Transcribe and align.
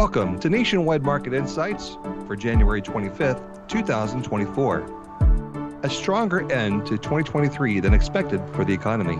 Welcome 0.00 0.40
to 0.40 0.48
Nationwide 0.48 1.02
Market 1.02 1.34
Insights 1.34 1.98
for 2.26 2.34
January 2.34 2.80
25th, 2.80 3.68
2024. 3.68 5.80
A 5.82 5.90
stronger 5.90 6.50
end 6.50 6.86
to 6.86 6.96
2023 6.96 7.80
than 7.80 7.92
expected 7.92 8.40
for 8.54 8.64
the 8.64 8.72
economy. 8.72 9.18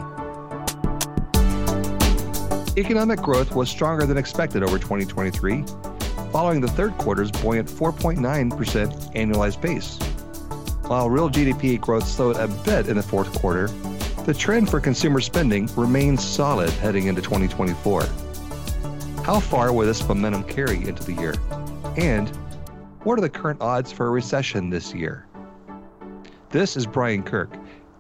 Economic 2.79 3.21
growth 3.21 3.55
was 3.55 3.69
stronger 3.69 4.07
than 4.07 4.17
expected 4.17 4.63
over 4.63 4.79
2023, 4.79 5.65
following 6.33 6.63
the 6.63 6.69
third 6.69 6.97
quarter's 6.97 7.31
buoyant 7.31 7.69
4.9% 7.69 9.15
annualized 9.15 9.61
pace. 9.61 9.99
While 10.89 11.11
real 11.11 11.29
GDP 11.29 11.79
growth 11.79 12.09
slowed 12.09 12.37
a 12.37 12.49
bit 12.65 12.89
in 12.89 12.97
the 12.97 13.03
fourth 13.03 13.39
quarter, 13.39 13.67
the 14.25 14.33
trend 14.33 14.71
for 14.71 14.81
consumer 14.81 15.21
spending 15.21 15.69
remains 15.77 16.25
solid 16.25 16.71
heading 16.71 17.09
into 17.09 17.21
2024. 17.21 18.09
How 19.25 19.39
far 19.39 19.73
will 19.73 19.87
this 19.87 20.07
momentum 20.09 20.45
carry 20.45 20.77
into 20.77 21.05
the 21.05 21.13
year? 21.13 21.35
And 21.97 22.29
what 23.05 23.19
are 23.19 23.23
the 23.23 23.29
current 23.29 23.61
odds 23.61 23.93
for 23.93 24.07
a 24.07 24.11
recession 24.11 24.71
this 24.71 24.95
year? 24.95 25.27
This 26.49 26.77
is 26.77 26.87
Brian 26.87 27.23
Kirk, 27.23 27.53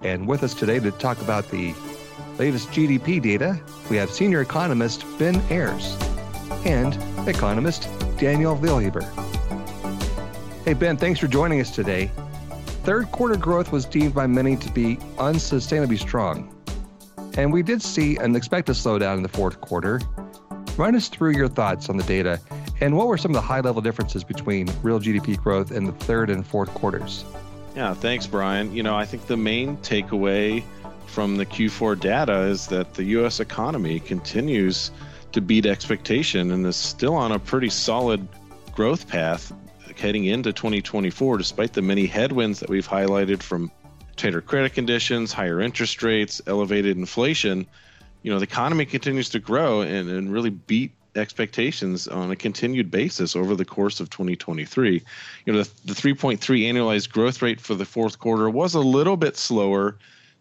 and 0.02 0.26
with 0.26 0.42
us 0.42 0.54
today 0.54 0.80
to 0.80 0.90
talk 0.92 1.20
about 1.20 1.48
the 1.50 1.74
latest 2.38 2.70
GDP 2.70 3.20
data, 3.20 3.60
we 3.90 3.96
have 3.96 4.10
senior 4.10 4.40
economist 4.40 5.04
Ben 5.18 5.40
Ayers 5.50 5.96
and 6.64 6.96
economist 7.28 7.88
Daniel 8.18 8.56
Vielhaber. 8.56 9.04
Hey, 10.64 10.72
Ben, 10.72 10.96
thanks 10.96 11.20
for 11.20 11.28
joining 11.28 11.60
us 11.60 11.70
today. 11.70 12.10
Third 12.82 13.12
quarter 13.12 13.36
growth 13.36 13.72
was 13.72 13.84
deemed 13.84 14.14
by 14.14 14.26
many 14.26 14.56
to 14.56 14.72
be 14.72 14.96
unsustainably 15.18 15.98
strong. 15.98 16.52
And 17.36 17.52
we 17.52 17.62
did 17.62 17.82
see 17.82 18.16
an 18.16 18.34
expected 18.34 18.72
slowdown 18.72 19.18
in 19.18 19.22
the 19.22 19.28
fourth 19.28 19.60
quarter, 19.60 20.00
Run 20.76 20.94
us 20.94 21.08
through 21.08 21.32
your 21.32 21.48
thoughts 21.48 21.88
on 21.88 21.96
the 21.96 22.04
data 22.04 22.40
and 22.80 22.96
what 22.96 23.06
were 23.06 23.18
some 23.18 23.30
of 23.30 23.34
the 23.34 23.42
high 23.42 23.60
level 23.60 23.82
differences 23.82 24.24
between 24.24 24.68
real 24.82 24.98
GDP 24.98 25.36
growth 25.36 25.70
in 25.70 25.84
the 25.84 25.92
third 25.92 26.30
and 26.30 26.46
fourth 26.46 26.72
quarters? 26.72 27.24
Yeah, 27.76 27.94
thanks, 27.94 28.26
Brian. 28.26 28.74
You 28.74 28.82
know, 28.82 28.96
I 28.96 29.04
think 29.04 29.26
the 29.26 29.36
main 29.36 29.76
takeaway 29.78 30.64
from 31.06 31.36
the 31.36 31.44
Q4 31.44 32.00
data 32.00 32.40
is 32.42 32.68
that 32.68 32.94
the 32.94 33.04
U.S. 33.04 33.40
economy 33.40 34.00
continues 34.00 34.90
to 35.32 35.40
beat 35.40 35.66
expectation 35.66 36.50
and 36.50 36.66
is 36.66 36.76
still 36.76 37.14
on 37.14 37.32
a 37.32 37.38
pretty 37.38 37.68
solid 37.68 38.26
growth 38.72 39.06
path 39.08 39.52
heading 39.96 40.24
into 40.24 40.52
2024, 40.52 41.36
despite 41.36 41.74
the 41.74 41.82
many 41.82 42.06
headwinds 42.06 42.58
that 42.60 42.70
we've 42.70 42.88
highlighted 42.88 43.42
from 43.42 43.70
tighter 44.16 44.40
credit 44.40 44.72
conditions, 44.72 45.32
higher 45.32 45.60
interest 45.60 46.02
rates, 46.02 46.40
elevated 46.46 46.96
inflation 46.96 47.66
you 48.22 48.30
know 48.30 48.38
the 48.38 48.44
economy 48.44 48.84
continues 48.84 49.28
to 49.30 49.38
grow 49.38 49.80
and, 49.80 50.08
and 50.08 50.32
really 50.32 50.50
beat 50.50 50.92
expectations 51.16 52.06
on 52.08 52.30
a 52.30 52.36
continued 52.36 52.90
basis 52.90 53.34
over 53.34 53.56
the 53.56 53.64
course 53.64 54.00
of 54.00 54.10
2023. 54.10 55.02
You 55.44 55.52
know, 55.52 55.62
the, 55.62 55.70
the 55.86 55.92
3.3 55.92 56.38
annualized 56.38 57.10
growth 57.10 57.42
rate 57.42 57.60
for 57.60 57.74
the 57.74 57.84
fourth 57.84 58.18
quarter 58.18 58.48
was 58.48 58.74
a 58.74 58.80
little 58.80 59.16
bit 59.16 59.36
slower 59.36 59.96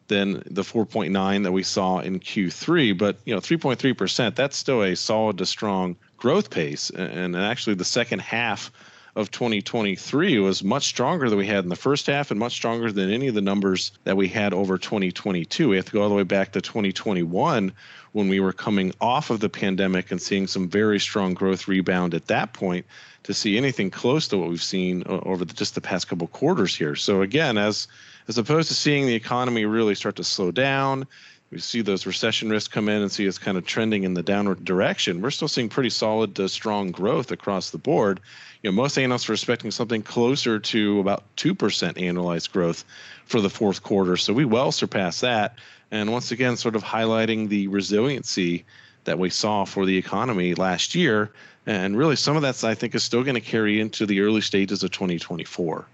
than 0.08 0.44
the 0.46 0.64
4.9 0.64 1.44
that 1.44 1.52
we 1.52 1.64
saw 1.64 2.00
in 2.00 2.20
Q3, 2.20 2.98
but 2.98 3.18
you 3.26 3.34
know, 3.34 3.40
3.3%, 3.40 4.36
that's 4.36 4.58
still 4.58 4.84
a 4.84 4.96
solid 4.96 5.38
to 5.38 5.46
strong 5.46 5.96
growth 6.18 6.50
pace. 6.50 6.90
And, 6.90 7.36
and 7.36 7.38
actually 7.38 7.76
the 7.76 7.86
second 7.86 8.22
half 8.22 8.72
of 9.16 9.32
2023 9.32 10.40
was 10.40 10.64
much 10.64 10.86
stronger 10.86 11.30
than 11.30 11.38
we 11.38 11.48
had 11.48 11.64
in 11.64 11.70
the 11.70 11.76
first 11.76 12.08
half 12.08 12.32
and 12.32 12.40
much 12.40 12.54
stronger 12.54 12.92
than 12.92 13.12
any 13.12 13.28
of 13.28 13.36
the 13.36 13.42
numbers 13.42 13.92
that 14.04 14.18
we 14.18 14.28
had 14.28 14.54
over 14.54 14.78
2022. 14.78 15.70
We 15.70 15.76
have 15.76 15.86
to 15.86 15.92
go 15.92 16.04
all 16.04 16.10
the 16.10 16.16
way 16.16 16.24
back 16.24 16.52
to 16.54 16.62
2021 16.62 17.72
when 18.12 18.30
we 18.30 18.40
were 18.40 18.54
coming 18.54 18.94
off 19.02 19.30
of 19.30 19.40
the 19.40 19.50
pandemic 19.50 20.12
and 20.12 20.22
seeing 20.22 20.48
some 20.48 20.68
very 20.68 21.00
strong 21.00 21.34
growth 21.34 21.68
rebound 21.68 22.14
at 22.14 22.28
that 22.28 22.54
point 22.54 22.86
to 23.24 23.34
see 23.34 23.58
anything 23.58 23.92
close 23.92 24.28
to 24.28 24.38
what 24.38 24.50
we've 24.50 24.64
seen 24.64 25.04
uh, 25.06 25.20
over 25.24 25.46
the, 25.46 25.54
just 25.54 25.76
the 25.76 25.82
past 25.82 26.08
couple 26.08 26.28
quarters 26.28 26.76
here. 26.76 26.96
So 26.96 27.22
again, 27.22 27.58
as 27.58 27.88
as 28.28 28.38
opposed 28.38 28.68
to 28.68 28.76
seeing 28.76 29.08
the 29.08 29.16
economy 29.16 29.66
really 29.66 29.96
start 29.96 30.16
to 30.18 30.24
slow 30.24 30.52
down, 30.52 31.08
we 31.52 31.60
see 31.60 31.82
those 31.82 32.06
recession 32.06 32.50
risks 32.50 32.74
come 32.74 32.90
in 32.90 33.02
and 33.02 33.12
see 33.12 33.26
it's 33.26 33.38
kind 33.38 33.58
of 33.58 33.66
trending 33.66 34.04
in 34.04 34.14
the 34.14 34.24
downward 34.24 34.64
direction. 34.64 35.22
We're 35.22 35.32
still 35.32 35.48
seeing 35.48 35.70
pretty 35.70 35.90
solid 35.90 36.36
to 36.36 36.48
strong 36.48 36.92
growth 36.92 37.32
across 37.32 37.72
the 37.72 37.78
board 37.78 38.20
you 38.62 38.70
know, 38.70 38.76
most 38.76 38.98
analysts 38.98 39.30
are 39.30 39.34
expecting 39.34 39.72
something 39.72 40.02
closer 40.02 40.60
to 40.60 41.00
about 41.00 41.24
2% 41.38 41.56
annualized 41.56 42.52
growth 42.52 42.84
for 43.26 43.40
the 43.40 43.50
fourth 43.50 43.84
quarter. 43.84 44.18
So 44.18 44.34
we 44.34 44.46
well 44.46 44.72
surpassed 44.72 45.22
that. 45.22 45.56
And 45.92 46.12
once 46.12 46.32
again, 46.32 46.58
sort 46.58 46.76
of 46.76 46.84
highlighting 46.84 47.48
the 47.48 47.68
resiliency 47.68 48.66
that 49.06 49.18
we 49.18 49.30
saw 49.30 49.64
for 49.64 49.86
the 49.86 49.98
economy 49.98 50.56
last 50.56 50.94
year. 50.94 51.32
And 51.66 51.98
really, 51.98 52.16
some 52.16 52.36
of 52.36 52.42
that 52.42 52.64
I 52.64 52.76
think 52.76 52.96
is 52.96 53.04
still 53.04 53.24
going 53.24 53.36
to 53.36 53.42
carry 53.42 53.80
into 53.80 54.06
the 54.06 54.22
early 54.22 54.42
stages 54.42 54.84
of 54.84 54.92
2024. 54.92 55.86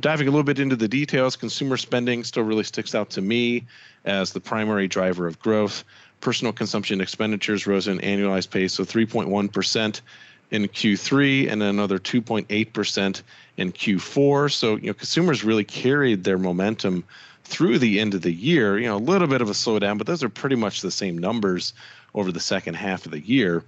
Diving 0.00 0.28
a 0.28 0.30
little 0.30 0.44
bit 0.44 0.58
into 0.58 0.76
the 0.76 0.88
details, 0.88 1.36
consumer 1.36 1.76
spending 1.76 2.24
still 2.24 2.42
really 2.42 2.64
sticks 2.64 2.94
out 2.94 3.10
to 3.10 3.20
me 3.20 3.66
as 4.06 4.32
the 4.32 4.40
primary 4.40 4.88
driver 4.88 5.26
of 5.26 5.38
growth. 5.38 5.84
Personal 6.20 6.52
consumption 6.54 7.02
expenditures 7.02 7.66
rose 7.66 7.86
an 7.86 8.00
annualized 8.00 8.50
pace 8.50 8.78
of 8.78 8.88
3.1% 8.88 10.00
in 10.50 10.68
Q3 10.68 11.50
and 11.50 11.62
another 11.62 11.98
2.8% 11.98 13.22
in 13.58 13.72
Q4. 13.72 14.52
So, 14.52 14.76
you 14.76 14.86
know, 14.86 14.94
consumers 14.94 15.44
really 15.44 15.64
carried 15.64 16.24
their 16.24 16.38
momentum 16.38 17.04
through 17.44 17.78
the 17.78 18.00
end 18.00 18.14
of 18.14 18.22
the 18.22 18.32
year. 18.32 18.78
You 18.78 18.86
know, 18.86 18.96
a 18.96 18.98
little 18.98 19.28
bit 19.28 19.42
of 19.42 19.50
a 19.50 19.52
slowdown, 19.52 19.98
but 19.98 20.06
those 20.06 20.22
are 20.22 20.30
pretty 20.30 20.56
much 20.56 20.80
the 20.80 20.90
same 20.90 21.18
numbers 21.18 21.74
over 22.14 22.32
the 22.32 22.40
second 22.40 22.74
half 22.74 23.04
of 23.04 23.12
the 23.12 23.20
year. 23.20 23.64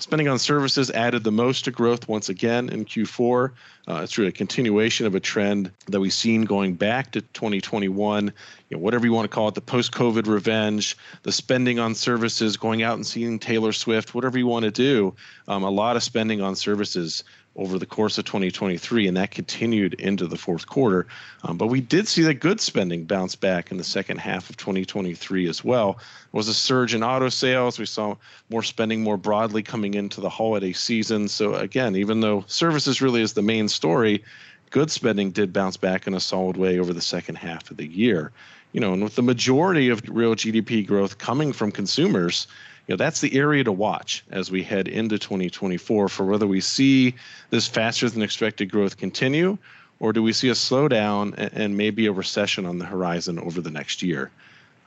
Spending 0.00 0.28
on 0.28 0.38
services 0.38 0.90
added 0.92 1.24
the 1.24 1.30
most 1.30 1.66
to 1.66 1.70
growth 1.70 2.08
once 2.08 2.30
again 2.30 2.70
in 2.70 2.86
Q4. 2.86 3.52
Uh, 3.86 4.00
it's 4.02 4.16
really 4.16 4.30
a 4.30 4.32
continuation 4.32 5.06
of 5.06 5.14
a 5.14 5.20
trend 5.20 5.70
that 5.88 6.00
we've 6.00 6.10
seen 6.10 6.44
going 6.44 6.74
back 6.74 7.12
to 7.12 7.20
2021. 7.20 8.32
You 8.70 8.76
know, 8.76 8.78
whatever 8.78 9.04
you 9.04 9.12
want 9.12 9.30
to 9.30 9.34
call 9.34 9.48
it, 9.48 9.54
the 9.54 9.60
post-COVID 9.60 10.26
revenge, 10.26 10.96
the 11.22 11.32
spending 11.32 11.78
on 11.78 11.94
services, 11.94 12.56
going 12.56 12.82
out 12.82 12.94
and 12.94 13.06
seeing 13.06 13.38
Taylor 13.38 13.72
Swift, 13.72 14.14
whatever 14.14 14.38
you 14.38 14.46
want 14.46 14.64
to 14.64 14.70
do. 14.70 15.14
Um, 15.48 15.64
a 15.64 15.70
lot 15.70 15.96
of 15.96 16.02
spending 16.02 16.40
on 16.40 16.56
services 16.56 17.22
over 17.56 17.78
the 17.78 17.86
course 17.86 18.16
of 18.16 18.24
2023, 18.24 19.08
and 19.08 19.16
that 19.16 19.32
continued 19.32 19.94
into 19.94 20.26
the 20.26 20.36
fourth 20.36 20.66
quarter. 20.66 21.06
Um, 21.42 21.56
but 21.56 21.66
we 21.66 21.80
did 21.80 22.06
see 22.06 22.22
that 22.22 22.34
good 22.34 22.60
spending 22.60 23.04
bounce 23.04 23.34
back 23.34 23.70
in 23.70 23.76
the 23.76 23.84
second 23.84 24.18
half 24.18 24.48
of 24.50 24.56
2023 24.56 25.48
as 25.48 25.64
well. 25.64 25.98
It 26.32 26.36
was 26.36 26.48
a 26.48 26.54
surge 26.54 26.94
in 26.94 27.02
auto 27.02 27.28
sales. 27.28 27.78
We 27.78 27.86
saw 27.86 28.14
more 28.50 28.62
spending 28.62 29.02
more 29.02 29.16
broadly 29.16 29.62
coming 29.62 29.94
into 29.94 30.20
the 30.20 30.30
holiday 30.30 30.72
season. 30.72 31.28
So 31.28 31.54
again, 31.54 31.96
even 31.96 32.20
though 32.20 32.44
services 32.46 33.02
really 33.02 33.20
is 33.20 33.32
the 33.32 33.42
main 33.42 33.68
story, 33.68 34.22
good 34.70 34.90
spending 34.90 35.32
did 35.32 35.52
bounce 35.52 35.76
back 35.76 36.06
in 36.06 36.14
a 36.14 36.20
solid 36.20 36.56
way 36.56 36.78
over 36.78 36.92
the 36.92 37.00
second 37.00 37.34
half 37.34 37.70
of 37.70 37.76
the 37.76 37.86
year. 37.86 38.30
You 38.72 38.80
know, 38.80 38.92
and 38.92 39.02
with 39.02 39.16
the 39.16 39.22
majority 39.22 39.88
of 39.88 40.00
real 40.08 40.36
GDP 40.36 40.86
growth 40.86 41.18
coming 41.18 41.52
from 41.52 41.72
consumers, 41.72 42.46
you 42.86 42.92
know 42.92 42.96
that's 42.96 43.20
the 43.20 43.36
area 43.36 43.64
to 43.64 43.72
watch 43.72 44.24
as 44.30 44.50
we 44.50 44.62
head 44.62 44.88
into 44.88 45.18
2024 45.18 46.08
for 46.08 46.26
whether 46.26 46.46
we 46.46 46.60
see 46.60 47.14
this 47.50 47.66
faster 47.68 48.08
than 48.08 48.22
expected 48.22 48.70
growth 48.70 48.96
continue 48.96 49.58
or 50.00 50.12
do 50.12 50.22
we 50.22 50.32
see 50.32 50.48
a 50.48 50.54
slowdown 50.54 51.34
and 51.36 51.76
maybe 51.76 52.06
a 52.06 52.12
recession 52.12 52.66
on 52.66 52.78
the 52.78 52.86
horizon 52.86 53.38
over 53.38 53.60
the 53.60 53.70
next 53.70 54.02
year. 54.02 54.30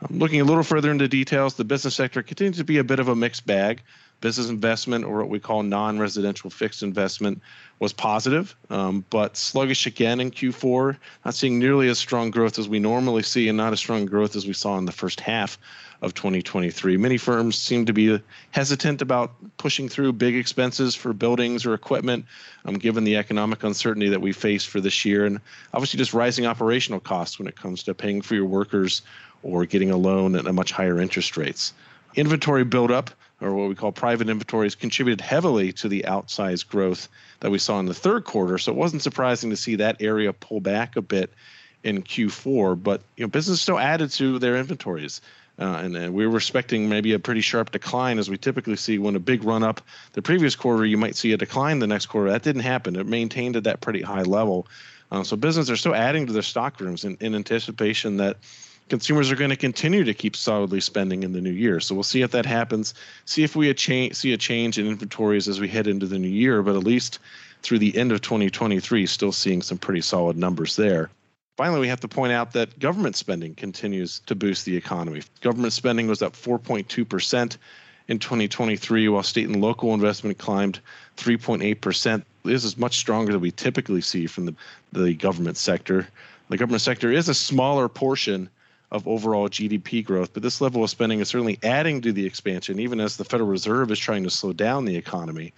Um, 0.02 0.18
looking 0.18 0.42
a 0.42 0.44
little 0.44 0.64
further 0.64 0.92
into 0.92 1.08
details 1.08 1.54
the 1.54 1.64
business 1.64 1.96
sector 1.96 2.22
continues 2.24 2.58
to 2.58 2.64
be 2.64 2.80
a 2.80 2.84
bit 2.84 3.00
of 3.00 3.08
a 3.08 3.16
mixed 3.16 3.46
bag 3.46 3.82
business 4.24 4.48
investment 4.48 5.04
or 5.04 5.18
what 5.18 5.28
we 5.28 5.38
call 5.38 5.64
non-residential 5.64 6.50
fixed 6.50 6.82
investment 6.82 7.42
was 7.80 7.92
positive, 7.92 8.56
um, 8.70 9.04
but 9.10 9.36
sluggish 9.36 9.86
again 9.86 10.22
in 10.22 10.32
Q4. 10.32 10.96
Not 11.26 11.34
seeing 11.34 11.60
nearly 11.60 11.90
as 11.90 12.00
strong 12.00 12.32
growth 12.32 12.58
as 12.58 12.70
we 12.70 12.80
normally 12.80 13.22
see, 13.22 13.50
and 13.50 13.58
not 13.58 13.74
as 13.74 13.80
strong 13.80 14.06
growth 14.06 14.38
as 14.38 14.48
we 14.48 14.54
saw 14.54 14.78
in 14.78 14.86
the 14.86 14.94
first 14.94 15.20
half 15.20 15.60
of 16.02 16.14
2023. 16.14 16.96
Many 16.96 17.18
firms 17.18 17.58
seem 17.58 17.86
to 17.86 17.92
be 17.92 18.18
hesitant 18.52 19.02
about 19.02 19.34
pushing 19.58 19.90
through 19.90 20.14
big 20.14 20.38
expenses 20.38 20.96
for 20.96 21.12
buildings 21.12 21.66
or 21.66 21.74
equipment, 21.74 22.24
um, 22.64 22.76
given 22.76 23.04
the 23.04 23.18
economic 23.18 23.62
uncertainty 23.66 24.08
that 24.08 24.22
we 24.22 24.32
face 24.32 24.64
for 24.64 24.80
this 24.80 25.04
year, 25.04 25.26
and 25.26 25.42
obviously 25.74 25.98
just 25.98 26.14
rising 26.14 26.46
operational 26.46 27.02
costs 27.02 27.40
when 27.40 27.48
it 27.50 27.58
comes 27.58 27.84
to 27.84 27.94
paying 27.94 28.22
for 28.22 28.36
your 28.36 28.46
workers 28.46 29.02
or 29.44 29.66
getting 29.66 29.92
a 29.92 29.98
loan 29.98 30.38
at 30.38 30.48
a 30.48 30.54
much 30.54 30.72
higher 30.72 31.02
interest 31.02 31.36
rates. 31.36 31.74
Inventory 32.16 32.64
buildup 32.64 33.10
or 33.44 33.54
what 33.54 33.70
we 33.70 33.76
call 33.76 33.92
private 33.92 34.30
inventories, 34.30 34.76
contributed 34.76 35.22
heavily 35.22 35.74
to 35.74 35.90
the 35.90 36.06
outsized 36.08 36.68
growth 36.68 37.10
that 37.42 37.52
we 37.52 37.60
saw 37.60 37.80
in 37.80 37.86
the 37.86 37.94
third 37.94 38.24
quarter. 38.24 38.58
So 38.58 38.72
it 38.72 38.78
wasn't 38.78 39.02
surprising 39.02 39.50
to 39.50 39.58
see 39.58 39.76
that 39.76 40.02
area 40.02 40.32
pull 40.34 40.62
back 40.62 40.96
a 40.96 41.02
bit 41.02 41.34
in 41.84 42.02
Q4. 42.02 42.82
But 42.82 43.02
you 43.18 43.24
know, 43.24 43.30
business 43.30 43.62
still 43.62 43.80
added 43.80 44.12
to 44.12 44.40
their 44.40 44.56
inventories. 44.56 45.22
Uh, 45.60 45.82
and, 45.84 45.96
and, 45.96 46.14
we 46.16 46.26
were 46.26 46.38
expecting 46.38 46.90
maybe 46.90 47.14
a 47.14 47.20
pretty 47.20 47.42
sharp 47.42 47.70
decline 47.70 48.18
as 48.18 48.28
we 48.28 48.38
typically 48.38 48.76
see 48.76 48.98
when 48.98 49.16
a 49.16 49.20
big 49.20 49.44
run 49.44 49.62
up 49.62 49.82
the 50.14 50.22
previous 50.22 50.56
quarter 50.56 50.84
you 50.84 50.98
might 50.98 51.16
see 51.16 51.32
a 51.32 51.38
decline 51.38 51.78
the 51.78 51.86
next 51.86 52.08
quarter 52.08 52.32
that 52.32 52.42
didn't 52.42 52.64
happen 52.64 52.96
it 52.96 53.06
maintained 53.06 53.56
at 53.56 53.64
that 53.64 53.80
pretty 53.80 54.02
high 54.02 54.24
level 54.24 54.66
uh, 55.12 55.22
so 55.22 55.38
businesses 55.38 55.70
are 55.70 55.78
still 55.78 55.94
adding 55.94 56.26
to 56.26 56.34
their 56.34 56.42
stock 56.42 56.80
rooms 56.80 57.06
in, 57.06 57.16
in 57.20 57.36
anticipation 57.36 58.18
that 58.18 58.38
consumers 58.90 59.32
are 59.32 59.36
going 59.36 59.50
to 59.50 59.56
continue 59.56 60.04
to 60.04 60.14
keep 60.14 60.36
solidly 60.36 60.80
spending 60.80 61.24
in 61.24 61.34
the 61.34 61.42
new 61.42 61.52
year. 61.52 61.80
So 61.80 61.96
we'll 61.96 62.04
see 62.04 62.22
if 62.22 62.32
that 62.32 62.46
happens. 62.46 62.94
See 63.26 63.44
if 63.44 63.56
we 63.56 63.70
a 63.70 63.74
cha- 63.74 64.14
see 64.14 64.34
a 64.34 64.38
change 64.38 64.78
in 64.78 64.88
inventories 64.88 65.48
as 65.48 65.60
we 65.60 65.68
head 65.68 65.88
into 65.88 66.06
the 66.06 66.20
new 66.20 66.28
year. 66.28 66.62
But 66.62 66.76
at 66.76 66.84
least 66.84 67.20
through 67.62 67.80
the 67.80 67.98
end 67.98 68.12
of 68.12 68.22
2023, 68.22 69.06
still 69.06 69.32
seeing 69.32 69.62
some 69.62 69.78
pretty 69.78 70.02
solid 70.02 70.38
numbers 70.38 70.76
there. 70.76 71.10
Finally, 71.56 71.82
we 71.82 71.88
have 71.88 72.00
to 72.00 72.08
point 72.08 72.34
out 72.34 72.52
that 72.54 72.78
government 72.80 73.16
spending 73.16 73.54
continues 73.54 74.20
to 74.26 74.36
boost 74.36 74.66
the 74.66 74.76
economy. 74.76 75.22
Government 75.42 75.72
spending 75.72 76.08
was 76.08 76.22
up 76.22 76.34
4.2% 76.34 77.58
in 78.08 78.20
2023, 78.20 79.08
while 79.08 79.24
state 79.24 79.48
and 79.48 79.62
local 79.62 79.94
investment 79.94 80.38
climbed 80.40 80.80
3.8%. 81.18 82.24
This 82.44 82.64
is 82.64 82.78
much 82.78 82.98
stronger 82.98 83.32
than 83.32 83.42
we 83.42 83.52
typically 83.52 84.02
see 84.02 84.26
from 84.26 84.48
the, 84.48 84.56
the 84.92 85.14
government 85.14 85.58
sector. 85.58 86.08
The 86.50 86.58
government 86.58 86.82
sector 86.82 87.12
is 87.12 87.30
a 87.30 87.36
smaller 87.36 87.88
portion 87.88 88.50
of 88.94 89.08
overall 89.08 89.50
GDP 89.50 90.06
growth, 90.06 90.34
but 90.34 90.44
this 90.44 90.62
level 90.62 90.84
of 90.84 90.90
spending 90.90 91.20
is 91.20 91.28
certainly 91.28 91.58
adding 91.64 92.00
to 92.02 92.14
the 92.14 92.26
expansion, 92.26 92.80
even 92.80 93.00
as 93.00 93.18
the 93.18 93.26
Federal 93.26 93.50
Reserve 93.50 93.92
is 93.92 94.00
trying 94.00 94.24
to 94.24 94.30
slow 94.30 94.54
down 94.54 94.86
the 94.86 94.96
economy. 94.96 95.52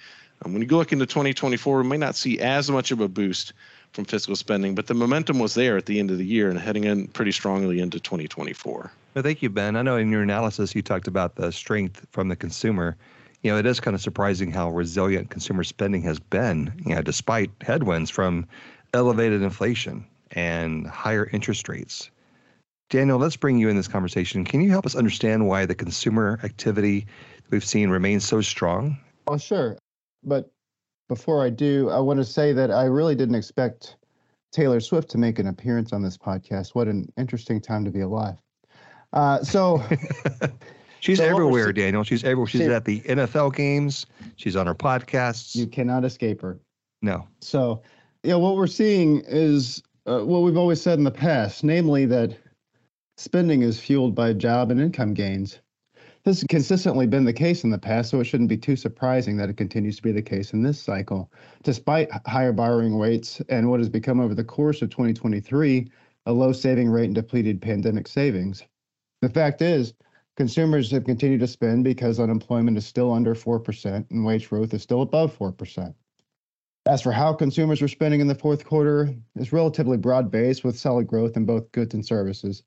And 0.43 0.53
when 0.53 0.61
you 0.61 0.67
go 0.67 0.77
look 0.77 0.93
into 0.93 1.05
2024, 1.05 1.81
we 1.81 1.87
may 1.87 1.97
not 1.97 2.15
see 2.15 2.39
as 2.39 2.71
much 2.71 2.91
of 2.91 3.01
a 3.01 3.09
boost 3.09 3.53
from 3.91 4.05
fiscal 4.05 4.35
spending, 4.35 4.73
but 4.73 4.87
the 4.87 4.93
momentum 4.93 5.39
was 5.39 5.53
there 5.53 5.77
at 5.77 5.85
the 5.85 5.99
end 5.99 6.11
of 6.11 6.17
the 6.17 6.25
year 6.25 6.49
and 6.49 6.57
heading 6.57 6.85
in 6.85 7.07
pretty 7.09 7.31
strongly 7.31 7.79
into 7.79 7.99
2024. 7.99 8.91
Well, 9.13 9.23
thank 9.23 9.41
you, 9.41 9.49
Ben. 9.49 9.75
I 9.75 9.81
know 9.81 9.97
in 9.97 10.11
your 10.11 10.21
analysis 10.21 10.73
you 10.73 10.81
talked 10.81 11.07
about 11.07 11.35
the 11.35 11.51
strength 11.51 12.05
from 12.11 12.29
the 12.29 12.35
consumer. 12.35 12.95
You 13.43 13.51
know, 13.51 13.57
it 13.57 13.65
is 13.65 13.79
kind 13.79 13.95
of 13.95 14.01
surprising 14.01 14.51
how 14.51 14.71
resilient 14.71 15.29
consumer 15.29 15.63
spending 15.63 16.01
has 16.03 16.19
been, 16.19 16.73
you 16.85 16.95
know, 16.95 17.01
despite 17.01 17.51
headwinds 17.61 18.09
from 18.09 18.47
elevated 18.93 19.41
inflation 19.41 20.05
and 20.31 20.87
higher 20.87 21.29
interest 21.31 21.69
rates. 21.69 22.09
Daniel, 22.89 23.17
let's 23.17 23.35
bring 23.35 23.57
you 23.57 23.69
in 23.69 23.75
this 23.75 23.87
conversation. 23.87 24.45
Can 24.45 24.61
you 24.61 24.69
help 24.69 24.85
us 24.85 24.95
understand 24.95 25.47
why 25.47 25.65
the 25.65 25.75
consumer 25.75 26.39
activity 26.43 27.07
we've 27.49 27.65
seen 27.65 27.89
remains 27.89 28.25
so 28.25 28.41
strong? 28.41 28.97
Oh, 29.27 29.37
sure. 29.37 29.77
But 30.23 30.51
before 31.09 31.43
I 31.43 31.49
do, 31.49 31.89
I 31.89 31.99
want 31.99 32.19
to 32.19 32.25
say 32.25 32.53
that 32.53 32.71
I 32.71 32.85
really 32.85 33.15
didn't 33.15 33.35
expect 33.35 33.97
Taylor 34.51 34.79
Swift 34.79 35.09
to 35.11 35.17
make 35.17 35.39
an 35.39 35.47
appearance 35.47 35.93
on 35.93 36.03
this 36.03 36.17
podcast. 36.17 36.75
What 36.75 36.87
an 36.87 37.11
interesting 37.17 37.59
time 37.59 37.83
to 37.85 37.91
be 37.91 38.01
alive. 38.01 38.37
Uh, 39.13 39.43
so 39.43 39.83
she's 40.99 41.17
so 41.17 41.25
everywhere, 41.25 41.73
Daniel. 41.73 42.03
She's 42.03 42.23
everywhere. 42.23 42.47
She's 42.47 42.61
she, 42.61 42.67
at 42.67 42.85
the 42.85 43.01
NFL 43.01 43.55
games. 43.55 44.05
She's 44.35 44.55
on 44.55 44.67
her 44.67 44.75
podcasts. 44.75 45.55
You 45.55 45.67
cannot 45.67 46.05
escape 46.05 46.41
her. 46.41 46.59
No. 47.01 47.27
So, 47.41 47.81
yeah, 48.23 48.35
what 48.35 48.55
we're 48.55 48.67
seeing 48.67 49.23
is 49.27 49.81
uh, 50.05 50.19
what 50.19 50.39
we've 50.39 50.57
always 50.57 50.81
said 50.81 50.97
in 50.97 51.03
the 51.03 51.11
past, 51.11 51.63
namely 51.63 52.05
that 52.05 52.37
spending 53.17 53.61
is 53.61 53.79
fueled 53.79 54.15
by 54.15 54.33
job 54.33 54.71
and 54.71 54.79
income 54.79 55.13
gains. 55.13 55.59
This 56.23 56.41
has 56.41 56.47
consistently 56.49 57.05
been 57.05 57.25
the 57.25 57.33
case 57.33 57.63
in 57.63 57.69
the 57.69 57.77
past, 57.77 58.09
so 58.09 58.19
it 58.19 58.25
shouldn't 58.25 58.49
be 58.49 58.57
too 58.57 58.75
surprising 58.75 59.37
that 59.37 59.49
it 59.49 59.57
continues 59.57 59.97
to 59.97 60.01
be 60.01 60.11
the 60.11 60.21
case 60.21 60.53
in 60.53 60.63
this 60.63 60.81
cycle. 60.81 61.31
Despite 61.63 62.09
higher 62.25 62.51
borrowing 62.51 62.97
rates 62.97 63.41
and 63.47 63.69
what 63.69 63.79
has 63.79 63.89
become 63.89 64.19
over 64.19 64.33
the 64.33 64.43
course 64.43 64.81
of 64.81 64.89
2023 64.89 65.89
a 66.25 66.33
low 66.33 66.51
saving 66.51 66.89
rate 66.89 67.05
and 67.05 67.15
depleted 67.15 67.61
pandemic 67.61 68.07
savings. 68.07 68.63
The 69.21 69.29
fact 69.29 69.61
is, 69.61 69.93
consumers 70.35 70.91
have 70.91 71.05
continued 71.05 71.39
to 71.41 71.47
spend 71.47 71.83
because 71.83 72.19
unemployment 72.19 72.77
is 72.77 72.85
still 72.85 73.13
under 73.13 73.35
4% 73.35 74.09
and 74.09 74.25
wage 74.25 74.49
growth 74.49 74.73
is 74.73 74.81
still 74.81 75.01
above 75.01 75.37
4%. 75.37 75.93
As 76.87 77.01
for 77.01 77.11
how 77.11 77.33
consumers 77.33 77.81
were 77.81 77.87
spending 77.87 78.21
in 78.21 78.27
the 78.27 78.35
fourth 78.35 78.65
quarter, 78.65 79.13
it's 79.35 79.53
relatively 79.53 79.97
broad 79.97 80.29
based 80.29 80.63
with 80.63 80.77
solid 80.77 81.07
growth 81.07 81.35
in 81.35 81.45
both 81.45 81.71
goods 81.71 81.95
and 81.95 82.05
services. 82.05 82.63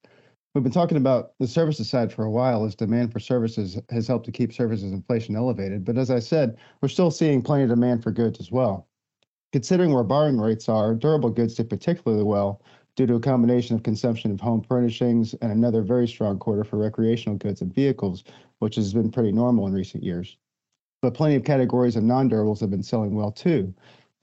We've 0.59 0.65
been 0.65 0.73
talking 0.73 0.97
about 0.97 1.39
the 1.39 1.47
services 1.47 1.89
side 1.89 2.13
for 2.13 2.25
a 2.25 2.31
while 2.33 2.65
as 2.65 2.75
demand 2.75 3.13
for 3.13 3.21
services 3.21 3.79
has 3.91 4.09
helped 4.09 4.27
to 4.27 4.33
keep 4.33 4.53
services 4.53 4.91
inflation 4.91 5.37
elevated. 5.37 5.85
But 5.85 5.97
as 5.97 6.11
I 6.11 6.19
said, 6.19 6.57
we're 6.83 6.89
still 6.89 7.13
seeing 7.13 7.43
plenty 7.43 7.63
of 7.63 7.69
demand 7.69 8.03
for 8.03 8.11
goods 8.11 8.41
as 8.41 8.51
well. 8.51 8.89
Considering 9.53 9.95
where 9.95 10.03
borrowing 10.03 10.41
rates 10.41 10.69
are, 10.69 10.97
durable 10.97 11.31
goods 11.31 11.55
did 11.55 11.71
particularly 11.71 12.25
well 12.25 12.61
due 12.97 13.07
to 13.07 13.15
a 13.15 13.21
combination 13.21 13.77
of 13.77 13.85
consumption 13.85 14.33
of 14.33 14.41
home 14.41 14.61
furnishings 14.61 15.33
and 15.35 15.53
another 15.53 15.81
very 15.81 16.09
strong 16.09 16.41
quarter 16.41 16.65
for 16.65 16.77
recreational 16.77 17.39
goods 17.39 17.63
and 17.63 17.73
vehicles, 17.73 18.25
which 18.59 18.75
has 18.75 18.93
been 18.93 19.13
pretty 19.13 19.31
normal 19.31 19.69
in 19.69 19.73
recent 19.73 20.03
years. 20.03 20.39
But 21.03 21.15
plenty 21.15 21.37
of 21.37 21.45
categories 21.45 21.95
of 21.95 22.03
non 22.03 22.29
durables 22.29 22.59
have 22.59 22.71
been 22.71 22.83
selling 22.83 23.15
well 23.15 23.31
too. 23.31 23.73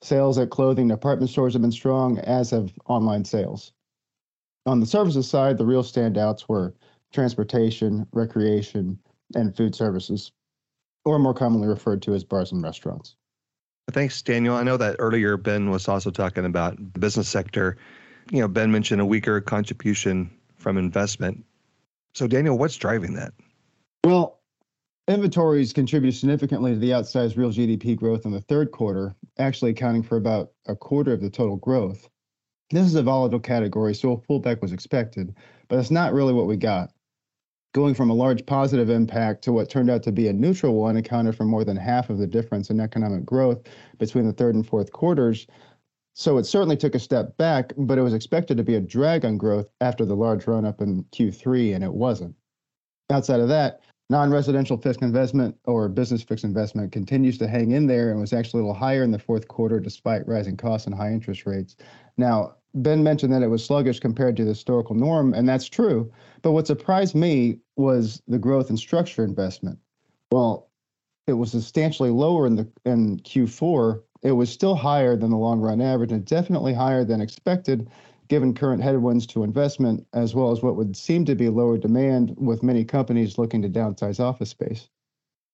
Sales 0.01 0.37
at 0.37 0.49
clothing 0.49 0.89
department 0.89 1.31
stores 1.31 1.53
have 1.53 1.61
been 1.61 1.71
strong, 1.71 2.19
as 2.19 2.49
have 2.49 2.73
online 2.87 3.23
sales. 3.23 3.71
On 4.65 4.79
the 4.79 4.85
services 4.85 5.29
side, 5.29 5.57
the 5.57 5.65
real 5.65 5.83
standouts 5.83 6.49
were 6.49 6.73
transportation, 7.13 8.07
recreation, 8.13 8.97
and 9.35 9.55
food 9.55 9.75
services, 9.75 10.31
or 11.05 11.19
more 11.19 11.33
commonly 11.33 11.67
referred 11.67 12.01
to 12.03 12.13
as 12.13 12.23
bars 12.23 12.51
and 12.51 12.63
restaurants. 12.63 13.15
Thanks, 13.91 14.21
Daniel. 14.23 14.55
I 14.55 14.63
know 14.63 14.77
that 14.77 14.95
earlier 14.97 15.37
Ben 15.37 15.69
was 15.69 15.87
also 15.87 16.09
talking 16.09 16.45
about 16.45 16.77
the 16.93 16.99
business 16.99 17.29
sector. 17.29 17.77
You 18.31 18.39
know, 18.39 18.47
Ben 18.47 18.71
mentioned 18.71 19.01
a 19.01 19.05
weaker 19.05 19.39
contribution 19.39 20.31
from 20.55 20.77
investment. 20.77 21.45
So, 22.15 22.25
Daniel, 22.25 22.57
what's 22.57 22.75
driving 22.75 23.13
that? 23.13 23.33
Well, 24.03 24.39
inventories 25.07 25.73
contributed 25.73 26.19
significantly 26.19 26.73
to 26.73 26.79
the 26.79 26.89
outsized 26.89 27.37
real 27.37 27.51
GDP 27.51 27.95
growth 27.95 28.25
in 28.25 28.31
the 28.31 28.41
third 28.41 28.71
quarter, 28.71 29.15
actually 29.37 29.71
accounting 29.71 30.01
for 30.01 30.17
about 30.17 30.51
a 30.65 30.75
quarter 30.75 31.13
of 31.13 31.21
the 31.21 31.29
total 31.29 31.57
growth. 31.57 32.09
This 32.71 32.87
is 32.87 32.95
a 32.95 33.03
volatile 33.03 33.39
category, 33.39 33.93
so 33.93 34.13
a 34.13 34.17
pullback 34.17 34.61
was 34.61 34.73
expected, 34.73 35.35
but 35.67 35.77
it's 35.77 35.91
not 35.91 36.13
really 36.13 36.33
what 36.33 36.47
we 36.47 36.57
got. 36.57 36.91
Going 37.75 37.93
from 37.93 38.09
a 38.09 38.15
large 38.15 38.45
positive 38.45 38.89
impact 38.89 39.43
to 39.43 39.53
what 39.53 39.69
turned 39.69 39.91
out 39.91 40.01
to 40.03 40.11
be 40.11 40.27
a 40.27 40.33
neutral 40.33 40.73
one 40.75 40.97
accounted 40.97 41.35
for 41.35 41.43
more 41.43 41.63
than 41.63 41.77
half 41.77 42.09
of 42.09 42.17
the 42.17 42.25
difference 42.25 42.69
in 42.69 42.79
economic 42.79 43.23
growth 43.23 43.61
between 43.99 44.25
the 44.25 44.33
third 44.33 44.55
and 44.55 44.65
fourth 44.65 44.91
quarters. 44.91 45.45
So 46.15 46.37
it 46.37 46.45
certainly 46.45 46.77
took 46.77 46.95
a 46.95 46.99
step 46.99 47.37
back, 47.37 47.73
but 47.77 47.97
it 47.97 48.01
was 48.01 48.13
expected 48.13 48.57
to 48.57 48.63
be 48.63 48.75
a 48.75 48.81
drag 48.81 49.25
on 49.25 49.37
growth 49.37 49.67
after 49.81 50.05
the 50.05 50.15
large 50.15 50.47
run 50.47 50.65
up 50.65 50.81
in 50.81 51.03
Q3, 51.11 51.75
and 51.75 51.83
it 51.83 51.93
wasn't. 51.93 52.33
Outside 53.11 53.41
of 53.41 53.49
that, 53.49 53.81
non 54.09 54.29
residential 54.29 54.77
fixed 54.77 55.01
investment 55.01 55.55
or 55.65 55.89
business 55.89 56.23
fixed 56.23 56.43
investment 56.43 56.91
continues 56.91 57.37
to 57.39 57.47
hang 57.47 57.71
in 57.71 57.87
there 57.87 58.11
and 58.11 58.19
was 58.19 58.33
actually 58.33 58.59
a 58.59 58.63
little 58.63 58.79
higher 58.79 59.03
in 59.03 59.11
the 59.11 59.19
fourth 59.19 59.47
quarter 59.47 59.79
despite 59.79 60.27
rising 60.27 60.57
costs 60.57 60.85
and 60.85 60.95
high 60.95 61.11
interest 61.11 61.45
rates. 61.45 61.75
Now, 62.17 62.55
Ben 62.75 63.03
mentioned 63.03 63.33
that 63.33 63.41
it 63.41 63.47
was 63.47 63.63
sluggish 63.63 63.99
compared 63.99 64.35
to 64.37 64.43
the 64.43 64.49
historical 64.49 64.95
norm, 64.95 65.33
and 65.33 65.47
that's 65.47 65.69
true. 65.69 66.11
But 66.41 66.51
what 66.51 66.67
surprised 66.67 67.15
me 67.15 67.59
was 67.77 68.21
the 68.27 68.37
growth 68.37 68.69
in 68.69 68.77
structure 68.77 69.23
investment. 69.23 69.79
Well, 70.31 70.69
it 71.25 71.33
was 71.33 71.51
substantially 71.51 72.09
lower 72.09 72.45
in 72.45 72.55
the 72.55 72.67
in 72.85 73.19
Q4. 73.19 74.01
It 74.21 74.33
was 74.33 74.49
still 74.49 74.75
higher 74.75 75.15
than 75.15 75.29
the 75.29 75.37
long 75.37 75.59
run 75.61 75.81
average 75.81 76.11
and 76.11 76.25
definitely 76.25 76.73
higher 76.73 77.05
than 77.05 77.21
expected 77.21 77.89
given 78.27 78.53
current 78.53 78.81
headwinds 78.81 79.25
to 79.27 79.43
investment 79.43 80.05
as 80.13 80.33
well 80.33 80.51
as 80.51 80.61
what 80.61 80.75
would 80.75 80.95
seem 80.95 81.25
to 81.25 81.35
be 81.35 81.49
lower 81.49 81.77
demand 81.77 82.35
with 82.37 82.63
many 82.63 82.83
companies 82.83 83.37
looking 83.37 83.61
to 83.61 83.69
downsize 83.69 84.19
office 84.19 84.49
space. 84.49 84.89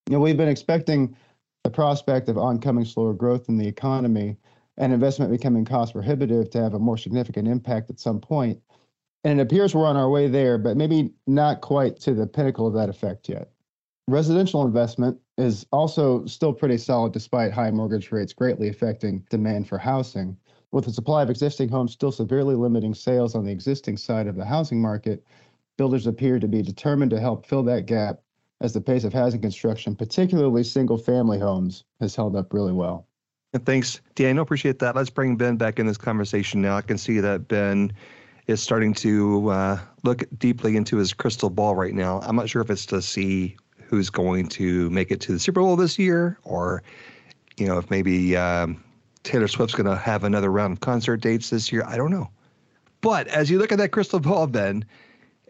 You 0.07 0.13
know, 0.13 0.19
we've 0.19 0.37
been 0.37 0.47
expecting 0.47 1.15
the 1.63 1.69
prospect 1.69 2.29
of 2.29 2.37
oncoming 2.37 2.85
slower 2.85 3.13
growth 3.13 3.49
in 3.49 3.57
the 3.57 3.67
economy 3.67 4.37
and 4.77 4.93
investment 4.93 5.31
becoming 5.31 5.65
cost 5.65 5.93
prohibitive 5.93 6.49
to 6.51 6.61
have 6.61 6.73
a 6.73 6.79
more 6.79 6.97
significant 6.97 7.47
impact 7.47 7.89
at 7.89 7.99
some 7.99 8.19
point. 8.19 8.59
And 9.23 9.39
it 9.39 9.43
appears 9.43 9.75
we're 9.75 9.85
on 9.85 9.97
our 9.97 10.09
way 10.09 10.27
there, 10.27 10.57
but 10.57 10.77
maybe 10.77 11.13
not 11.27 11.61
quite 11.61 11.99
to 12.01 12.13
the 12.13 12.25
pinnacle 12.25 12.65
of 12.65 12.73
that 12.73 12.89
effect 12.89 13.29
yet. 13.29 13.51
Residential 14.07 14.65
investment 14.65 15.19
is 15.37 15.65
also 15.71 16.25
still 16.25 16.53
pretty 16.53 16.77
solid 16.77 17.13
despite 17.13 17.51
high 17.51 17.69
mortgage 17.69 18.11
rates 18.11 18.33
greatly 18.33 18.67
affecting 18.67 19.23
demand 19.29 19.67
for 19.67 19.77
housing. 19.77 20.35
With 20.71 20.85
the 20.85 20.93
supply 20.93 21.21
of 21.21 21.29
existing 21.29 21.69
homes 21.69 21.91
still 21.91 22.11
severely 22.11 22.55
limiting 22.55 22.93
sales 22.93 23.35
on 23.35 23.43
the 23.43 23.51
existing 23.51 23.97
side 23.97 24.27
of 24.27 24.35
the 24.35 24.45
housing 24.45 24.81
market, 24.81 25.25
builders 25.77 26.07
appear 26.07 26.39
to 26.39 26.47
be 26.47 26.61
determined 26.61 27.11
to 27.11 27.19
help 27.19 27.45
fill 27.45 27.63
that 27.63 27.85
gap 27.85 28.21
as 28.61 28.73
the 28.73 28.79
pace 28.79 29.03
of 29.03 29.11
housing 29.11 29.41
construction, 29.41 29.95
particularly 29.95 30.63
single 30.63 30.97
family 30.97 31.39
homes, 31.39 31.83
has 31.99 32.15
held 32.15 32.35
up 32.35 32.53
really 32.53 32.71
well. 32.71 33.07
And 33.53 33.65
Thanks, 33.65 33.99
Daniel. 34.15 34.43
Appreciate 34.43 34.79
that. 34.79 34.95
Let's 34.95 35.09
bring 35.09 35.35
Ben 35.35 35.57
back 35.57 35.77
in 35.77 35.87
this 35.87 35.97
conversation 35.97 36.61
now. 36.61 36.77
I 36.77 36.81
can 36.81 36.97
see 36.97 37.19
that 37.19 37.49
Ben 37.49 37.91
is 38.47 38.61
starting 38.61 38.93
to 38.93 39.49
uh, 39.49 39.79
look 40.03 40.23
deeply 40.37 40.77
into 40.77 40.97
his 40.97 41.13
crystal 41.13 41.49
ball 41.49 41.75
right 41.75 41.93
now. 41.93 42.21
I'm 42.21 42.35
not 42.35 42.49
sure 42.49 42.61
if 42.61 42.69
it's 42.69 42.85
to 42.87 43.01
see 43.01 43.57
who's 43.83 44.09
going 44.09 44.47
to 44.49 44.89
make 44.89 45.11
it 45.11 45.19
to 45.21 45.33
the 45.33 45.39
Super 45.39 45.59
Bowl 45.59 45.75
this 45.75 45.99
year, 45.99 46.39
or 46.43 46.81
you 47.57 47.67
know, 47.67 47.77
if 47.77 47.89
maybe 47.89 48.37
um, 48.37 48.81
Taylor 49.23 49.47
Swift's 49.47 49.75
going 49.75 49.89
to 49.89 49.95
have 49.95 50.23
another 50.23 50.51
round 50.51 50.73
of 50.73 50.79
concert 50.79 51.17
dates 51.17 51.49
this 51.49 51.71
year. 51.71 51.83
I 51.85 51.97
don't 51.97 52.11
know. 52.11 52.29
But 53.01 53.27
as 53.27 53.49
you 53.49 53.59
look 53.59 53.71
at 53.71 53.77
that 53.79 53.91
crystal 53.91 54.19
ball, 54.19 54.47
Ben, 54.47 54.85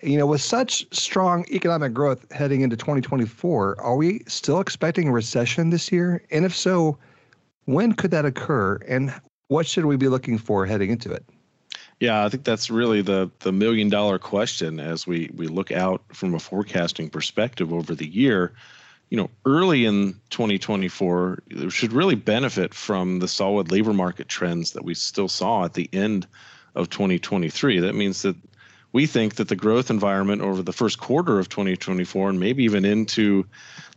you 0.02 0.18
know, 0.18 0.26
with 0.26 0.42
such 0.42 0.86
strong 0.96 1.46
economic 1.52 1.94
growth 1.94 2.32
heading 2.32 2.62
into 2.62 2.76
2024, 2.76 3.80
are 3.80 3.96
we 3.96 4.24
still 4.28 4.60
expecting 4.60 5.10
a 5.10 5.12
recession 5.12 5.70
this 5.70 5.92
year? 5.92 6.24
And 6.32 6.46
if 6.46 6.56
so, 6.56 6.98
when 7.66 7.94
could 7.94 8.12
that 8.12 8.26
occur, 8.26 8.78
and 8.88 9.14
what 9.48 9.68
should 9.68 9.86
we 9.86 9.98
be 9.98 10.08
looking 10.08 10.38
for 10.38 10.66
heading 10.66 10.90
into 10.90 11.12
it? 11.12 11.24
Yeah, 12.00 12.26
I 12.26 12.30
think 12.30 12.46
that's 12.46 12.72
really 12.72 13.04
the 13.04 13.30
the 13.42 13.52
million 13.52 13.90
dollar 13.90 14.18
question 14.18 14.80
as 14.80 15.06
we 15.06 15.30
we 15.36 15.48
look 15.48 15.72
out 15.72 16.02
from 16.14 16.34
a 16.34 16.40
forecasting 16.40 17.10
perspective 17.10 17.72
over 17.72 17.94
the 17.94 18.08
year. 18.08 18.54
You 19.12 19.18
know, 19.18 19.30
early 19.46 19.86
in 19.86 20.14
2024, 20.32 21.44
should 21.70 21.94
really 21.94 22.16
benefit 22.16 22.74
from 22.74 23.20
the 23.20 23.28
solid 23.28 23.70
labor 23.70 23.94
market 23.94 24.28
trends 24.28 24.72
that 24.72 24.84
we 24.84 24.96
still 24.96 25.28
saw 25.28 25.66
at 25.66 25.74
the 25.74 25.90
end 25.94 26.26
of 26.76 26.90
2023. 26.90 27.82
That 27.82 27.94
means 27.94 28.24
that 28.24 28.36
we 28.94 29.06
think 29.06 29.36
that 29.36 29.48
the 29.48 29.56
growth 29.56 29.90
environment 29.90 30.42
over 30.42 30.62
the 30.64 30.74
first 30.74 31.00
quarter 31.00 31.40
of 31.40 31.50
2024 31.50 32.30
and 32.30 32.40
maybe 32.40 32.64
even 32.64 32.86
into 32.86 33.46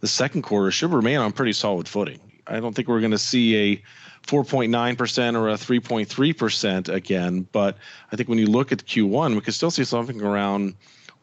the 0.00 0.08
second 0.08 0.42
quarter 0.42 0.70
should 0.70 0.92
remain 0.92 1.18
on 1.18 1.32
pretty 1.32 1.52
solid 1.52 1.88
footing. 1.88 2.20
I 2.46 2.60
don't 2.60 2.74
think 2.74 2.88
we're 2.88 3.00
going 3.00 3.10
to 3.12 3.18
see 3.18 3.56
a 3.72 3.82
4.9% 4.26 5.38
or 5.38 5.48
a 5.48 5.54
3.3% 5.54 6.88
again, 6.88 7.46
but 7.52 7.76
I 8.10 8.16
think 8.16 8.28
when 8.28 8.38
you 8.38 8.46
look 8.46 8.72
at 8.72 8.78
Q1, 8.78 9.34
we 9.34 9.40
could 9.40 9.54
still 9.54 9.70
see 9.70 9.84
something 9.84 10.20
around 10.20 10.74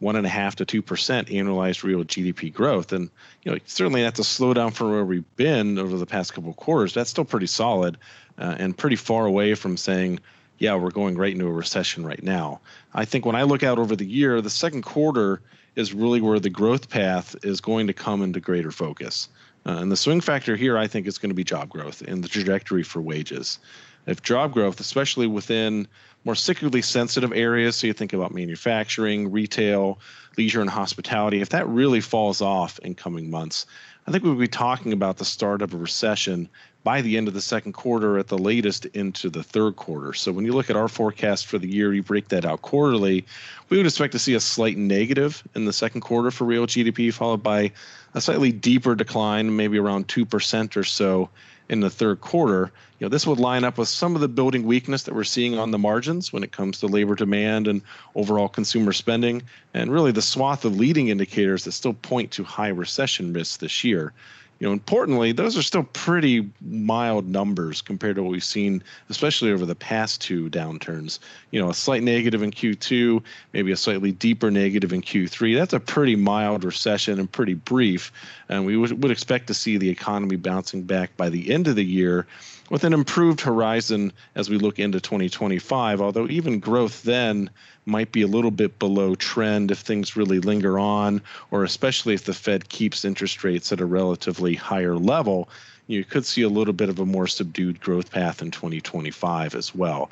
one 0.02 0.18
and 0.18 0.26
a 0.26 0.30
half 0.30 0.58
to 0.58 0.66
two 0.66 0.82
percent 0.82 1.30
annualized 1.30 1.84
real 1.84 2.04
GDP 2.04 2.54
growth, 2.54 2.92
and 2.92 3.10
you 3.44 3.52
know 3.52 3.58
certainly 3.66 4.02
that's 4.02 4.20
a 4.20 4.24
slowdown 4.24 4.74
from 4.74 4.92
where 4.92 5.06
we've 5.06 5.36
been 5.38 5.80
over 5.80 5.98
the 5.98 6.06
past 6.06 6.34
couple 6.34 6.50
of 6.50 6.58
quarters. 6.58 6.94
That's 6.94 7.10
still 7.10 7.24
pretty 7.24 7.48
solid 7.48 7.98
uh, 8.38 8.56
and 8.60 8.78
pretty 8.78 8.98
far 8.98 9.26
away 9.26 9.56
from 9.56 9.78
saying 9.78 10.20
yeah, 10.62 10.76
we're 10.76 10.92
going 10.92 11.18
right 11.18 11.34
into 11.34 11.48
a 11.48 11.52
recession 11.52 12.06
right 12.06 12.22
now. 12.22 12.62
I 12.94 13.04
think 13.04 13.26
when 13.26 13.36
I 13.36 13.44
look 13.44 13.64
out 13.64 13.80
over 13.80 13.96
the 13.96 14.06
year, 14.06 14.42
the 14.42 14.50
second 14.52 14.84
quarter 14.84 15.42
is 15.76 15.92
really 15.92 16.22
where 16.22 16.40
the 16.40 16.52
growth 16.52 16.88
path 16.88 17.36
is 17.44 17.60
going 17.60 17.88
to 17.88 17.94
come 17.94 18.22
into 18.22 18.40
greater 18.40 18.70
focus. 18.70 19.28
Uh, 19.66 19.78
and 19.80 19.92
the 19.92 19.98
swing 19.98 20.22
factor 20.22 20.56
here, 20.56 20.78
I 20.78 20.86
think, 20.86 21.08
is 21.08 21.18
going 21.18 21.32
to 21.32 21.36
be 21.36 21.44
job 21.44 21.70
growth 21.70 22.02
and 22.02 22.24
the 22.24 22.28
trajectory 22.28 22.84
for 22.84 23.02
wages. 23.02 23.58
If 24.06 24.22
job 24.22 24.54
growth, 24.54 24.80
especially 24.80 25.26
within 25.26 25.88
more 26.24 26.36
cyclically 26.36 26.84
sensitive 26.84 27.32
areas, 27.34 27.76
so 27.76 27.88
you 27.88 27.94
think 27.94 28.14
about 28.14 28.34
manufacturing, 28.34 29.32
retail, 29.32 30.00
leisure, 30.38 30.62
and 30.62 30.70
hospitality, 30.70 31.42
if 31.42 31.50
that 31.50 31.68
really 31.68 32.02
falls 32.02 32.42
off 32.42 32.80
in 32.80 32.96
coming 32.96 33.30
months, 33.30 33.66
I 34.08 34.12
think 34.12 34.24
we'll 34.24 34.36
be 34.36 34.48
talking 34.48 34.94
about 34.94 35.18
the 35.18 35.26
start 35.26 35.62
of 35.62 35.74
a 35.74 35.78
recession 35.78 36.50
by 36.84 37.02
the 37.02 37.18
end 37.18 37.28
of 37.28 37.36
the 37.36 37.42
second 37.42 37.74
quarter 37.74 38.18
at 38.18 38.28
the 38.28 38.38
latest 38.38 38.86
into 38.88 39.30
the 39.30 39.44
third 39.44 39.76
quarter. 39.76 40.14
So 40.14 40.32
when 40.32 40.46
you 40.46 40.54
look 40.54 40.72
at 40.72 40.76
our 40.76 40.88
forecast 40.88 41.46
for 41.46 41.60
the 41.60 41.68
year, 41.68 41.94
you 41.94 42.02
break 42.02 42.30
that 42.30 42.44
out 42.44 42.64
quarterly, 42.64 43.26
we 43.70 43.78
would 43.78 43.86
expect 43.86 44.14
to 44.14 44.20
see 44.20 44.34
a 44.34 44.40
slight 44.40 44.78
negative 44.78 45.44
in 45.54 45.66
the 45.66 45.74
second 45.74 46.02
quarter 46.02 46.32
for 46.32 46.46
real 46.46 46.66
GDP, 46.66 47.14
followed 47.14 47.44
by 47.44 47.72
a 48.16 48.22
slightly 48.22 48.52
deeper 48.52 48.96
decline, 48.96 49.56
maybe 49.56 49.78
around 49.78 50.08
2% 50.08 50.76
or 50.76 50.84
so 50.84 51.30
in 51.72 51.80
the 51.80 51.90
third 51.90 52.20
quarter. 52.20 52.70
You 53.00 53.06
know, 53.06 53.10
this 53.10 53.26
would 53.26 53.40
line 53.40 53.64
up 53.64 53.78
with 53.78 53.88
some 53.88 54.14
of 54.14 54.22
the 54.22 54.28
building 54.28 54.64
weakness 54.64 55.04
that 55.04 55.16
we're 55.16 55.24
seeing 55.24 55.58
on 55.58 55.72
the 55.72 55.80
margins 55.80 56.32
when 56.32 56.44
it 56.44 56.52
comes 56.52 56.80
to 56.80 56.88
labor 56.88 57.16
demand 57.16 57.68
and 57.68 57.82
overall 58.14 58.50
consumer 58.50 58.92
spending, 58.94 59.42
and 59.74 59.92
really 59.92 60.12
the 60.12 60.22
swath 60.22 60.66
of 60.66 60.76
leading 60.76 61.08
indicators 61.08 61.64
that 61.64 61.72
still 61.72 61.94
point 61.94 62.30
to 62.32 62.44
high 62.44 62.68
recession 62.68 63.34
risks 63.34 63.58
this 63.58 63.84
year 63.84 64.14
you 64.62 64.68
know, 64.68 64.74
importantly, 64.74 65.32
those 65.32 65.58
are 65.58 65.64
still 65.64 65.82
pretty 65.82 66.48
mild 66.62 67.28
numbers 67.28 67.82
compared 67.82 68.16
to 68.16 68.22
what 68.22 68.32
we've 68.32 68.44
seen, 68.44 68.84
especially 69.10 69.52
over 69.52 69.66
the 69.66 69.74
past 69.74 70.22
two 70.22 70.52
downturns. 70.52 71.18
You 71.50 71.60
know, 71.60 71.72
a 71.72 71.74
slight 71.74 72.04
negative 72.04 72.44
in 72.44 72.52
Q2, 72.52 73.24
maybe 73.54 73.72
a 73.72 73.76
slightly 73.76 74.12
deeper 74.12 74.52
negative 74.52 74.94
in 74.94 75.02
Q3. 75.02 75.58
That's 75.58 75.74
a 75.74 75.80
pretty 75.80 76.16
mild 76.16 76.64
recession 76.64 77.20
and 77.20 77.32
pretty 77.32 77.56
brief. 77.56 78.12
And 78.50 78.64
we 78.64 78.78
would, 78.78 79.02
would 79.02 79.12
expect 79.12 79.48
to 79.48 79.56
see 79.56 79.78
the 79.78 79.90
economy 79.90 80.36
bouncing 80.36 80.84
back 80.84 81.18
by 81.18 81.30
the 81.30 81.52
end 81.52 81.68
of 81.68 81.76
the 81.76 81.84
year 81.84 82.28
with 82.72 82.86
an 82.86 82.94
improved 82.94 83.42
horizon 83.42 84.14
as 84.36 84.50
we 84.50 84.58
look 84.58 84.80
into 84.80 85.02
2025, 85.02 86.00
although 86.00 86.26
even 86.30 86.58
growth 86.58 87.04
then 87.04 87.50
might 87.86 88.14
be 88.14 88.22
a 88.22 88.28
little 88.28 88.50
bit 88.50 88.80
below 88.80 89.14
trend 89.14 89.72
if 89.72 89.80
things 89.80 90.16
really 90.16 90.40
linger 90.40 90.80
on, 90.80 91.22
or 91.52 91.66
especially 91.66 92.14
if 92.14 92.24
the 92.24 92.34
Fed 92.34 92.70
keeps 92.70 93.04
interest 93.04 93.44
rates 93.44 93.74
at 93.74 93.82
a 93.82 93.86
relatively 93.86 94.56
higher 94.56 94.96
level, 94.96 95.50
you 95.88 96.06
could 96.06 96.26
see 96.26 96.44
a 96.44 96.50
little 96.50 96.74
bit 96.74 96.88
of 96.88 96.98
a 96.98 97.06
more 97.06 97.28
subdued 97.28 97.82
growth 97.82 98.10
path 98.10 98.42
in 98.42 98.52
2025 98.52 99.54
as 99.54 99.76
well. 99.76 100.10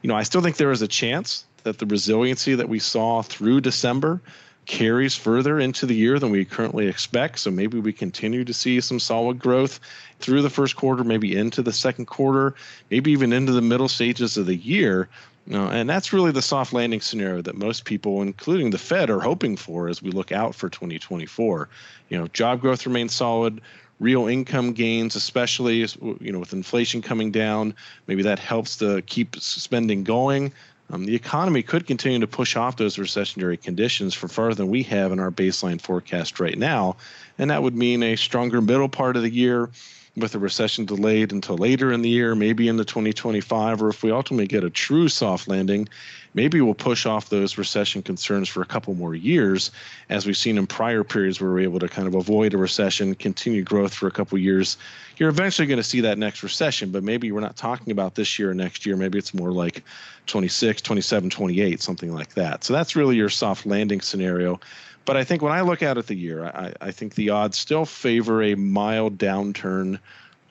You 0.00 0.08
know, 0.08 0.16
I 0.16 0.22
still 0.22 0.40
think 0.40 0.56
there 0.56 0.72
is 0.72 0.80
a 0.80 0.88
chance 0.88 1.44
that 1.64 1.78
the 1.78 1.84
resiliency 1.84 2.54
that 2.54 2.70
we 2.70 2.78
saw 2.78 3.20
through 3.20 3.60
December 3.60 4.22
carries 4.68 5.16
further 5.16 5.58
into 5.58 5.86
the 5.86 5.94
year 5.94 6.18
than 6.18 6.30
we 6.30 6.44
currently 6.44 6.86
expect. 6.86 7.40
So 7.40 7.50
maybe 7.50 7.80
we 7.80 7.92
continue 7.92 8.44
to 8.44 8.52
see 8.52 8.80
some 8.80 9.00
solid 9.00 9.38
growth 9.38 9.80
through 10.20 10.42
the 10.42 10.50
first 10.50 10.76
quarter, 10.76 11.02
maybe 11.02 11.34
into 11.36 11.62
the 11.62 11.72
second 11.72 12.06
quarter, 12.06 12.54
maybe 12.90 13.10
even 13.10 13.32
into 13.32 13.50
the 13.50 13.62
middle 13.62 13.88
stages 13.88 14.36
of 14.36 14.46
the 14.46 14.54
year. 14.54 15.08
Uh, 15.50 15.68
and 15.70 15.88
that's 15.88 16.12
really 16.12 16.30
the 16.30 16.42
soft 16.42 16.74
landing 16.74 17.00
scenario 17.00 17.40
that 17.40 17.56
most 17.56 17.86
people, 17.86 18.20
including 18.20 18.68
the 18.68 18.78
Fed, 18.78 19.08
are 19.08 19.20
hoping 19.20 19.56
for 19.56 19.88
as 19.88 20.02
we 20.02 20.10
look 20.10 20.32
out 20.32 20.54
for 20.54 20.68
2024. 20.68 21.68
You 22.10 22.18
know, 22.18 22.26
job 22.28 22.60
growth 22.60 22.84
remains 22.84 23.14
solid, 23.14 23.62
real 24.00 24.26
income 24.26 24.74
gains, 24.74 25.16
especially 25.16 25.86
you 26.20 26.30
know 26.30 26.38
with 26.38 26.52
inflation 26.52 27.00
coming 27.00 27.30
down, 27.30 27.74
maybe 28.06 28.22
that 28.22 28.38
helps 28.38 28.76
to 28.76 29.00
keep 29.02 29.36
spending 29.36 30.04
going 30.04 30.52
um, 30.90 31.04
the 31.04 31.14
economy 31.14 31.62
could 31.62 31.86
continue 31.86 32.18
to 32.18 32.26
push 32.26 32.56
off 32.56 32.76
those 32.76 32.96
recessionary 32.96 33.60
conditions 33.60 34.14
for 34.14 34.28
farther 34.28 34.54
than 34.54 34.68
we 34.68 34.82
have 34.84 35.12
in 35.12 35.20
our 35.20 35.30
baseline 35.30 35.80
forecast 35.80 36.40
right 36.40 36.58
now. 36.58 36.96
And 37.38 37.50
that 37.50 37.62
would 37.62 37.76
mean 37.76 38.02
a 38.02 38.16
stronger 38.16 38.60
middle 38.60 38.88
part 38.88 39.16
of 39.16 39.22
the 39.22 39.30
year 39.30 39.70
with 40.16 40.34
a 40.34 40.38
recession 40.38 40.84
delayed 40.84 41.32
until 41.32 41.56
later 41.56 41.92
in 41.92 42.02
the 42.02 42.08
year, 42.08 42.34
maybe 42.34 42.68
into 42.68 42.84
2025, 42.84 43.82
or 43.82 43.88
if 43.88 44.02
we 44.02 44.10
ultimately 44.10 44.46
get 44.46 44.64
a 44.64 44.70
true 44.70 45.08
soft 45.08 45.48
landing, 45.48 45.88
maybe 46.34 46.60
we'll 46.60 46.74
push 46.74 47.06
off 47.06 47.28
those 47.28 47.56
recession 47.56 48.02
concerns 48.02 48.48
for 48.48 48.62
a 48.62 48.66
couple 48.66 48.94
more 48.94 49.14
years, 49.14 49.70
as 50.08 50.26
we've 50.26 50.36
seen 50.36 50.58
in 50.58 50.66
prior 50.66 51.04
periods 51.04 51.40
where 51.40 51.50
we're 51.50 51.60
able 51.60 51.78
to 51.78 51.88
kind 51.88 52.08
of 52.08 52.14
avoid 52.14 52.54
a 52.54 52.58
recession, 52.58 53.14
continue 53.14 53.62
growth 53.62 53.94
for 53.94 54.06
a 54.06 54.10
couple 54.10 54.36
years. 54.38 54.76
You're 55.16 55.28
eventually 55.28 55.66
going 55.66 55.78
to 55.78 55.84
see 55.84 56.00
that 56.00 56.18
next 56.18 56.42
recession, 56.42 56.90
but 56.90 57.02
maybe 57.02 57.30
we're 57.32 57.40
not 57.40 57.56
talking 57.56 57.90
about 57.90 58.14
this 58.14 58.38
year 58.38 58.50
or 58.50 58.54
next 58.54 58.86
year. 58.86 58.96
Maybe 58.96 59.18
it's 59.18 59.34
more 59.34 59.52
like 59.52 59.82
26, 60.26 60.82
27, 60.82 61.30
28, 61.30 61.80
something 61.80 62.12
like 62.12 62.34
that. 62.34 62.64
So 62.64 62.72
that's 62.72 62.94
really 62.94 63.16
your 63.16 63.30
soft 63.30 63.66
landing 63.66 64.00
scenario. 64.00 64.60
But 65.08 65.16
I 65.16 65.24
think 65.24 65.40
when 65.40 65.52
I 65.54 65.62
look 65.62 65.82
out 65.82 65.96
at 65.96 66.06
the 66.06 66.14
year, 66.14 66.44
I, 66.44 66.74
I 66.82 66.90
think 66.90 67.14
the 67.14 67.30
odds 67.30 67.56
still 67.56 67.86
favor 67.86 68.42
a 68.42 68.54
mild 68.56 69.16
downturn 69.16 70.00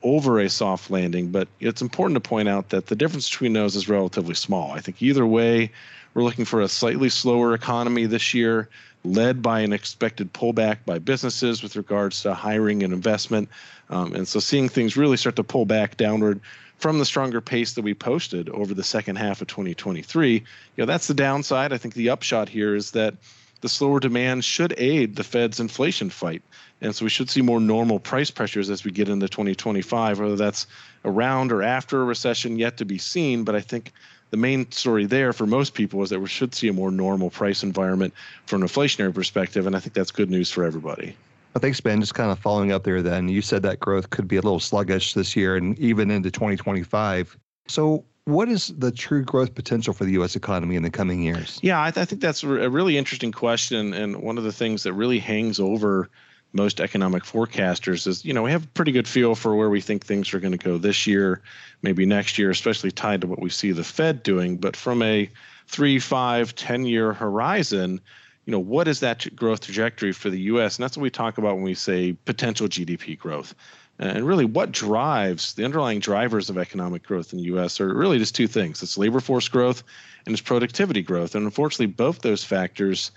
over 0.02 0.40
a 0.40 0.50
soft 0.50 0.90
landing. 0.90 1.30
But 1.30 1.48
it's 1.60 1.84
important 1.84 2.16
to 2.16 2.28
point 2.28 2.50
out 2.50 2.70
that 2.70 2.88
the 2.88 2.96
difference 2.96 3.30
between 3.30 3.54
those 3.54 3.76
is 3.76 3.88
relatively 3.88 4.34
small. 4.34 4.72
I 4.72 4.80
think 4.80 5.00
either 5.00 5.28
way, 5.28 5.72
we're 6.16 6.24
looking 6.24 6.44
for 6.44 6.62
a 6.62 6.68
slightly 6.68 7.10
slower 7.10 7.54
economy 7.54 8.08
this 8.08 8.34
year, 8.34 8.68
led 9.04 9.44
by 9.44 9.60
an 9.60 9.74
expected 9.74 10.34
pullback 10.34 10.78
by 10.88 10.98
businesses 10.98 11.62
with 11.62 11.76
regards 11.76 12.24
to 12.24 12.34
hiring 12.34 12.82
and 12.82 12.94
investment. 12.94 13.50
Um, 13.92 14.16
and 14.16 14.28
so 14.28 14.40
seeing 14.40 14.70
things 14.70 14.98
really 14.98 15.18
start 15.18 15.36
to 15.36 15.44
pull 15.44 15.66
back 15.66 15.98
downward 15.98 16.42
from 16.80 16.98
the 16.98 17.06
stronger 17.06 17.42
pace 17.42 17.74
that 17.74 17.84
we 17.84 17.94
posted 17.94 18.50
over 18.50 18.74
the 18.74 18.84
second 18.84 19.18
half 19.18 19.40
of 19.40 19.50
2023. 19.50 20.34
You 20.34 20.42
know, 20.78 20.86
that's 20.88 21.06
the 21.06 21.14
downside. 21.14 21.74
I 21.74 21.78
think 21.78 21.94
the 21.94 22.10
upshot 22.10 22.50
here 22.50 22.76
is 22.76 22.90
that 22.92 23.14
the 23.62 23.70
slower 23.70 24.00
demand 24.00 24.46
should 24.46 24.74
aid 24.78 25.16
the 25.16 25.24
Fed's 25.24 25.60
inflation 25.60 26.10
fight. 26.10 26.42
And 26.82 26.96
so 26.96 27.06
we 27.06 27.10
should 27.10 27.30
see 27.30 27.42
more 27.42 27.60
normal 27.60 28.00
price 28.00 28.30
pressures 28.30 28.70
as 28.70 28.84
we 28.84 28.92
get 28.92 29.10
into 29.10 29.28
2025, 29.28 30.20
whether 30.20 30.36
that's 30.36 30.68
around 31.06 31.52
or 31.52 31.64
after 31.64 32.02
a 32.02 32.06
recession, 32.06 32.58
yet 32.58 32.78
to 32.78 32.86
be 32.86 32.98
seen. 32.98 33.44
But 33.44 33.56
I 33.56 33.62
think 33.62 33.92
the 34.30 34.38
main 34.38 34.70
story 34.72 35.06
there 35.06 35.34
for 35.34 35.48
most 35.48 35.74
people 35.74 36.04
is 36.04 36.10
that 36.10 36.20
we 36.20 36.28
should 36.28 36.54
see 36.54 36.68
a 36.68 36.74
more 36.74 36.92
normal 36.92 37.30
price 37.30 37.64
environment 37.64 38.14
from 38.46 38.62
an 38.62 38.68
inflationary 38.68 39.14
perspective. 39.14 39.66
And 39.66 39.76
I 39.76 39.80
think 39.80 39.94
that's 39.94 40.12
good 40.12 40.30
news 40.30 40.52
for 40.52 40.64
everybody. 40.64 41.16
Thanks, 41.58 41.82
Ben. 41.82 42.00
Just 42.00 42.14
kind 42.14 42.32
of 42.32 42.38
following 42.38 42.72
up 42.72 42.84
there, 42.84 43.02
then 43.02 43.30
you 43.30 43.42
said 43.42 43.64
that 43.64 43.80
growth 43.80 44.12
could 44.12 44.28
be 44.28 44.36
a 44.36 44.42
little 44.42 44.60
sluggish 44.60 45.14
this 45.14 45.36
year 45.36 45.56
and 45.56 45.78
even 45.80 46.12
into 46.12 46.30
2025. 46.30 47.36
So, 47.68 48.04
what 48.28 48.50
is 48.50 48.74
the 48.78 48.92
true 48.92 49.24
growth 49.24 49.56
potential 49.56 49.94
for 49.94 50.04
the 50.04 50.12
U.S. 50.14 50.36
economy 50.36 50.76
in 50.76 50.84
the 50.84 50.90
coming 50.90 51.22
years? 51.22 51.60
Yeah, 51.64 51.82
I, 51.82 51.92
th- 51.92 52.02
I 52.02 52.06
think 52.06 52.22
that's 52.22 52.44
a 52.44 52.70
really 52.70 52.98
interesting 52.98 53.32
question, 53.32 53.94
and 53.94 54.22
one 54.22 54.38
of 54.38 54.44
the 54.44 54.52
things 54.52 54.84
that 54.84 54.92
really 54.92 55.20
hangs 55.20 55.62
over 55.62 56.10
most 56.52 56.82
economic 56.82 57.24
forecasters 57.24 58.06
is, 58.06 58.26
you 58.26 58.34
know, 58.34 58.44
we 58.44 58.52
have 58.52 58.66
a 58.66 58.68
pretty 58.70 58.92
good 58.92 59.08
feel 59.08 59.34
for 59.34 59.56
where 59.56 59.70
we 59.70 59.80
think 59.80 60.06
things 60.06 60.34
are 60.34 60.42
going 60.42 60.52
to 60.52 60.58
go 60.58 60.78
this 60.78 61.08
year, 61.08 61.42
maybe 61.84 62.06
next 62.06 62.38
year, 62.38 62.50
especially 62.50 62.92
tied 62.92 63.22
to 63.22 63.28
what 63.28 63.42
we 63.42 63.50
see 63.50 63.72
the 63.72 63.84
Fed 63.84 64.24
doing. 64.24 64.58
But 64.58 64.76
from 64.76 65.02
a 65.04 65.30
three, 65.68 65.98
five, 65.98 66.54
ten 66.54 66.86
year 66.86 67.14
horizon, 67.14 68.02
you 68.46 68.52
know, 68.52 68.60
what 68.60 68.90
is 68.90 69.00
that 69.02 69.34
growth 69.36 69.62
trajectory 69.62 70.12
for 70.12 70.30
the 70.30 70.40
U.S.? 70.42 70.78
And 70.78 70.84
that's 70.84 70.98
what 70.98 71.04
we 71.04 71.10
talk 71.10 71.38
about 71.38 71.56
when 71.56 71.64
we 71.64 71.76
say 71.76 72.14
potential 72.26 72.68
GDP 72.68 73.18
growth. 73.18 73.56
And 74.00 74.28
really, 74.28 74.46
what 74.46 74.72
drives 74.72 75.54
the 75.54 75.66
underlying 75.66 76.00
drivers 76.00 76.50
of 76.50 76.58
economic 76.58 77.04
growth 77.04 77.34
in 77.34 77.40
the 77.40 77.46
U.S. 77.46 77.82
are 77.82 77.94
really 77.94 78.20
just 78.20 78.36
two 78.36 78.48
things: 78.48 78.84
it's 78.84 78.98
labor 78.98 79.20
force 79.20 79.48
growth 79.48 79.84
and 80.26 80.34
it's 80.34 80.42
productivity 80.42 81.02
growth. 81.02 81.36
And 81.36 81.46
unfortunately, 81.46 81.88
both 81.88 82.22
those 82.22 82.44
factors 82.44 83.12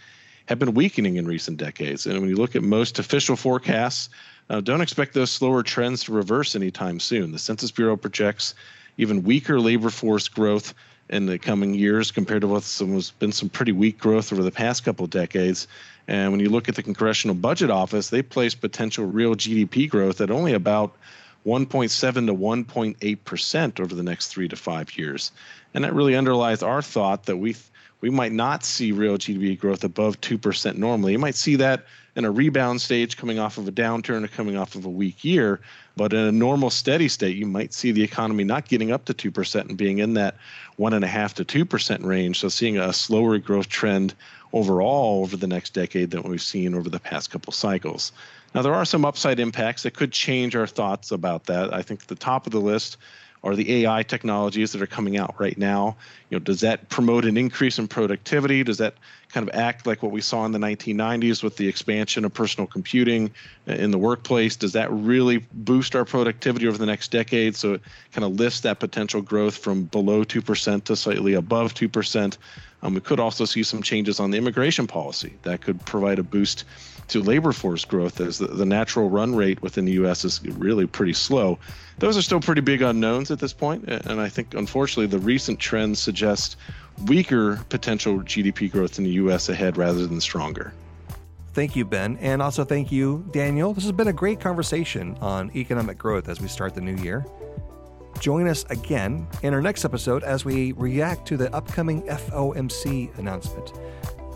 have 0.47 0.59
been 0.59 0.75
weakening 0.75 1.17
in 1.17 1.27
recent 1.27 1.59
decades. 1.59 2.07
And 2.07 2.19
when 2.21 2.31
you 2.31 2.37
look 2.37 2.57
at 2.57 2.63
most 2.63 2.99
official 2.99 3.37
forecasts, 3.37 4.09
uh, 4.49 4.61
don't 4.61 4.81
expect 4.81 5.15
those 5.15 5.31
slower 5.31 5.63
trends 5.63 6.05
to 6.05 6.13
reverse 6.13 6.57
anytime 6.57 6.99
soon. 6.99 7.33
The 7.33 7.39
Census 7.39 7.71
Bureau 7.71 7.97
projects 7.97 8.55
even 8.97 9.23
weaker 9.23 9.61
labor 9.61 9.91
force 9.91 10.29
growth 10.29 10.75
in 11.09 11.27
the 11.27 11.39
coming 11.39 11.75
years 11.75 12.11
compared 12.11 12.43
to 12.43 12.49
what's 12.49 12.81
been 13.13 13.33
some 13.33 13.49
pretty 13.49 13.73
weak 13.73 13.99
growth 13.99 14.33
over 14.33 14.43
the 14.43 14.51
past 14.51 14.85
couple 14.85 15.05
of 15.05 15.11
decades. 15.11 15.67
And 16.09 16.33
when 16.33 16.41
you 16.41 16.49
look 16.49 16.69
at 16.69 16.75
the 16.75 16.83
Congressional 16.83 17.35
Budget 17.35 17.71
Office, 17.71 18.11
they 18.11 18.23
place 18.23 18.55
potential 18.55 19.07
real 19.07 19.35
GDP 19.35 19.89
growth 19.89 20.21
at 20.21 20.31
only 20.31 20.53
about 20.53 20.97
1.7 21.47 22.27
to 22.27 22.35
1.8 22.35 23.25
percent 23.25 23.81
over 23.81 23.95
the 23.95 24.03
next 24.03 24.29
three 24.29 24.49
to 24.49 24.57
five 24.57 24.97
years, 24.99 25.33
and 25.73 25.85
that 25.85 25.95
really 25.95 26.17
underlies 26.17 26.63
our 26.63 26.83
thought 26.83 27.25
that 27.25 27.39
we 27.39 27.57
we 28.01 28.11
might 28.11 28.33
not 28.33 28.65
see 28.65 28.93
real 28.93 29.17
GDP 29.17 29.59
growth 29.59 29.85
above 29.85 30.21
two 30.21 30.37
percent 30.37 30.79
normally. 30.79 31.13
You 31.13 31.19
might 31.19 31.35
see 31.35 31.57
that 31.57 31.85
in 32.17 32.25
a 32.25 32.31
rebound 32.31 32.81
stage 32.81 33.17
coming 33.17 33.39
off 33.39 33.59
of 33.59 33.69
a 33.69 33.73
downturn 33.73 34.25
or 34.25 34.29
coming 34.29 34.57
off 34.57 34.75
of 34.75 34.85
a 34.85 34.91
weak 34.91 35.25
year, 35.25 35.61
but 35.97 36.13
in 36.13 36.21
a 36.21 36.33
normal 36.33 36.71
steady 36.71 37.09
state, 37.09 37.37
you 37.37 37.47
might 37.47 37.73
see 37.73 37.93
the 37.93 38.03
economy 38.03 38.45
not 38.45 38.69
getting 38.69 38.91
up 38.91 39.05
to 39.05 39.15
two 39.15 39.31
percent 39.31 39.69
and 39.69 39.79
being 39.79 39.99
in 39.99 40.15
that 40.15 40.37
one 40.77 40.95
and 40.95 41.05
a 41.05 41.09
half 41.09 41.35
to 41.35 41.45
two 41.45 41.65
percent 41.65 42.03
range. 42.05 42.41
So 42.41 42.49
seeing 42.49 42.79
a 42.79 42.93
slower 42.93 43.39
growth 43.39 43.69
trend 43.69 44.15
overall 44.53 45.23
over 45.23 45.37
the 45.37 45.47
next 45.47 45.75
decade 45.75 46.11
than 46.11 46.23
we've 46.23 46.43
seen 46.43 46.75
over 46.75 46.89
the 46.89 47.01
past 47.01 47.31
couple 47.31 47.53
cycles. 47.53 48.13
Now, 48.55 48.63
there 48.63 48.75
are 48.75 48.85
some 48.85 49.05
upside 49.05 49.39
impacts 49.39 49.85
that 49.85 49.95
could 49.95 50.11
change 50.11 50.57
our 50.57 50.67
thoughts 50.67 51.13
about 51.13 51.45
that. 51.45 51.73
I 51.73 51.83
think 51.83 52.07
the 52.07 52.17
top 52.17 52.47
of 52.47 52.53
the 52.53 52.61
list 52.61 52.97
are 53.43 53.57
the 53.57 53.85
AI 53.85 54.03
technologies 54.03 54.73
that 54.73 54.83
are 54.83 54.87
coming 54.87 55.17
out 55.17 55.35
right 55.39 55.57
now. 55.57 55.97
You 56.29 56.39
know, 56.39 56.45
does 56.45 56.61
that 56.61 56.89
promote 56.91 57.25
an 57.25 57.37
increase 57.37 57.79
in 57.79 57.89
productivity? 57.89 58.63
Does 58.63 58.79
that 58.79 58.95
kind 59.33 59.49
of 59.49 59.55
act 59.55 59.87
like 59.87 60.03
what 60.03 60.13
we 60.13 60.21
saw 60.21 60.45
in 60.45 60.53
the 60.53 60.59
1990s 60.59 61.43
with 61.43 61.57
the 61.57 61.67
expansion 61.67 62.25
of 62.25 62.35
personal 62.35 62.67
computing 62.67 63.31
in 63.67 63.91
the 63.91 63.99
workplace? 63.99 64.57
Does 64.57 64.73
that 64.73 64.91
really 64.93 65.39
boost 65.53 65.97
our 65.97 66.05
productivity 66.05 66.69
over 66.69 66.77
the 66.77 66.87
next 66.87 67.11
decade? 67.11 67.57
So 67.57 67.75
it 67.75 67.83
kind 68.13 68.25
of 68.25 68.33
lifts 68.33 68.61
that 68.61 68.79
potential 68.79 69.23
growth 69.23 69.57
from 69.57 69.85
below 69.85 70.25
2% 70.25 70.85
to 70.85 70.97
slightly 70.97 71.35
above 71.35 71.75
2%. 71.75 72.37
Um, 72.83 72.95
we 72.95 73.01
could 73.01 73.21
also 73.21 73.45
see 73.45 73.63
some 73.63 73.83
changes 73.83 74.21
on 74.21 74.31
the 74.31 74.39
immigration 74.39 74.87
policy 74.87 75.35
that 75.43 75.61
could 75.61 75.85
provide 75.85 76.19
a 76.19 76.23
boost 76.23 76.65
to 77.09 77.23
labor 77.23 77.53
force 77.53 77.85
growth 77.85 78.21
as 78.21 78.39
the, 78.39 78.47
the 78.47 78.65
natural 78.65 79.11
run 79.11 79.35
rate 79.35 79.61
within 79.63 79.85
the 79.85 79.93
U.S. 79.93 80.25
is 80.25 80.43
really 80.43 80.87
pretty 80.87 81.13
slow. 81.13 81.59
Those 81.99 82.17
are 82.17 82.23
still 82.23 82.41
pretty 82.41 82.61
big 82.61 82.83
unknowns 82.83 83.31
at 83.31 83.41
this 83.41 83.53
point, 83.53 83.85
and 83.89 84.21
I 84.21 84.29
think 84.29 84.55
unfortunately 84.55 85.07
the 85.07 85.19
recent 85.19 85.59
trends 85.59 85.99
suggest 85.99 86.57
weaker 87.07 87.57
potential 87.69 88.21
GDP 88.21 88.71
growth 88.71 88.99
in 88.99 89.05
the 89.05 89.11
U.S. 89.11 89.49
ahead 89.49 89.77
rather 89.77 90.07
than 90.07 90.21
stronger. 90.21 90.73
Thank 91.53 91.75
you, 91.75 91.85
Ben. 91.85 92.17
And 92.19 92.41
also 92.41 92.65
thank 92.65 92.93
you, 92.93 93.25
Daniel. 93.33 93.75
This 93.75 93.83
has 93.85 93.93
been 93.93 94.09
a 94.09 94.13
great 94.13 94.41
conversation 94.41 95.17
on 95.21 95.51
economic 95.57 95.99
growth 95.99 96.29
as 96.29 96.41
we 96.41 96.47
start 96.47 96.75
the 96.75 96.81
new 96.81 96.97
year. 97.03 97.27
Join 98.21 98.47
us 98.49 98.67
again 98.69 99.27
in 99.43 99.55
our 99.55 99.63
next 99.63 99.87
episode 99.87 100.25
as 100.25 100.45
we 100.45 100.73
react 100.73 101.27
to 101.29 101.39
the 101.39 101.53
upcoming 101.55 102.03
FOMC 102.03 103.17
announcement. 103.19 103.73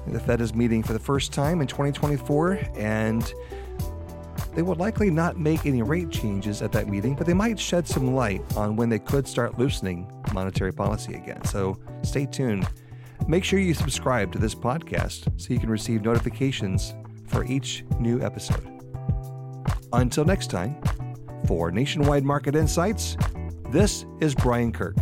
The 0.07 0.19
Fed 0.19 0.41
is 0.41 0.55
meeting 0.55 0.83
for 0.83 0.95
the 0.95 0.99
first 0.99 1.35
time 1.35 1.61
in 1.61 1.67
2024, 1.67 2.61
and 2.77 3.35
they 4.55 4.63
will 4.63 4.77
likely 4.77 5.11
not 5.11 5.39
make 5.39 5.67
any 5.67 5.83
rate 5.83 6.11
changes 6.11 6.63
at 6.63 6.73
that 6.73 6.89
meeting, 6.89 7.15
but 7.15 7.27
they 7.27 7.35
might 7.35 7.61
shed 7.61 7.87
some 7.87 8.15
light 8.15 8.43
on 8.57 8.75
when 8.75 8.89
they 8.89 8.99
could 8.99 9.29
start 9.29 9.59
loosening 9.59 10.11
monetary 10.33 10.73
policy 10.73 11.15
again. 11.15 11.45
So 11.45 11.79
stay 12.03 12.25
tuned. 12.25 12.67
Make 13.29 13.45
sure 13.45 13.59
you 13.59 13.75
subscribe 13.75 14.33
to 14.33 14.39
this 14.39 14.55
podcast 14.55 15.29
so 15.39 15.53
you 15.53 15.61
can 15.61 15.69
receive 15.69 16.03
notifications 16.03 16.95
for 17.27 17.45
each 17.45 17.85
new 18.01 18.23
episode. 18.23 18.67
Until 19.93 20.25
next 20.25 20.51
time, 20.51 20.83
for 21.47 21.71
Nationwide 21.71 22.25
Market 22.25 22.57
Insights, 22.57 23.19
this 23.71 24.07
is 24.21 24.35
Brian 24.35 24.73
Kirk 24.73 24.97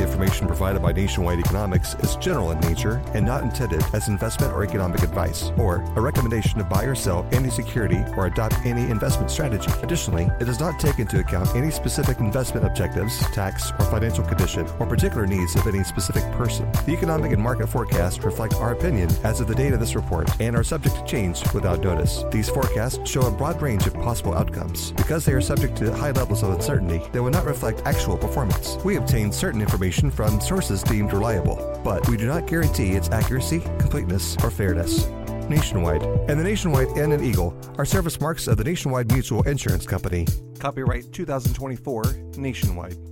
information 0.00 0.46
provided 0.46 0.82
by 0.82 0.92
Nationwide 0.92 1.38
Economics 1.38 1.94
is 2.00 2.16
general 2.16 2.50
in 2.50 2.60
nature 2.60 3.02
and 3.14 3.24
not 3.24 3.42
intended 3.42 3.82
as 3.92 4.08
investment 4.08 4.52
or 4.52 4.64
economic 4.64 5.02
advice, 5.02 5.50
or 5.56 5.76
a 5.96 6.00
recommendation 6.00 6.58
to 6.58 6.64
buy 6.64 6.84
or 6.84 6.94
sell 6.94 7.26
any 7.32 7.50
security 7.50 8.02
or 8.16 8.26
adopt 8.26 8.54
any 8.64 8.90
investment 8.90 9.30
strategy. 9.30 9.70
Additionally, 9.82 10.28
it 10.40 10.44
does 10.44 10.60
not 10.60 10.78
take 10.78 10.98
into 10.98 11.20
account 11.20 11.54
any 11.54 11.70
specific 11.70 12.20
investment 12.20 12.66
objectives, 12.66 13.18
tax 13.32 13.70
or 13.78 13.84
financial 13.86 14.24
condition, 14.24 14.66
or 14.78 14.86
particular 14.86 15.26
needs 15.26 15.54
of 15.56 15.66
any 15.66 15.84
specific 15.84 16.22
person. 16.32 16.70
The 16.86 16.92
economic 16.92 17.32
and 17.32 17.42
market 17.42 17.68
forecasts 17.68 18.18
reflect 18.24 18.54
our 18.54 18.72
opinion 18.72 19.10
as 19.24 19.40
of 19.40 19.48
the 19.48 19.54
date 19.54 19.72
of 19.72 19.80
this 19.80 19.94
report 19.94 20.28
and 20.40 20.56
are 20.56 20.64
subject 20.64 20.96
to 20.96 21.04
change 21.04 21.42
without 21.52 21.80
notice. 21.80 22.24
These 22.30 22.48
forecasts 22.48 23.08
show 23.08 23.22
a 23.22 23.30
broad 23.30 23.60
range 23.60 23.86
of 23.86 23.94
possible 23.94 24.34
outcomes. 24.34 24.92
Because 24.92 25.24
they 25.24 25.32
are 25.32 25.40
subject 25.40 25.76
to 25.78 25.92
high 25.92 26.12
levels 26.12 26.42
of 26.42 26.50
uncertainty, 26.50 27.00
they 27.12 27.20
will 27.20 27.30
not 27.30 27.44
reflect 27.44 27.82
actual 27.84 28.16
performance. 28.16 28.76
We 28.84 28.96
obtain 28.96 29.32
certain 29.32 29.60
information 29.90 30.10
from 30.10 30.40
sources 30.40 30.82
deemed 30.84 31.12
reliable, 31.12 31.80
but 31.82 32.08
we 32.08 32.16
do 32.16 32.26
not 32.26 32.46
guarantee 32.46 32.92
its 32.92 33.10
accuracy, 33.10 33.60
completeness, 33.78 34.36
or 34.42 34.50
fairness. 34.50 35.08
Nationwide 35.48 36.02
and 36.28 36.38
the 36.38 36.44
Nationwide 36.44 36.96
N 36.96 37.10
and 37.10 37.24
Eagle 37.24 37.56
are 37.76 37.84
service 37.84 38.20
marks 38.20 38.46
of 38.46 38.56
the 38.56 38.62
Nationwide 38.62 39.10
Mutual 39.12 39.42
Insurance 39.48 39.86
Company. 39.86 40.26
Copyright 40.60 41.12
2024 41.12 42.04
Nationwide. 42.36 43.09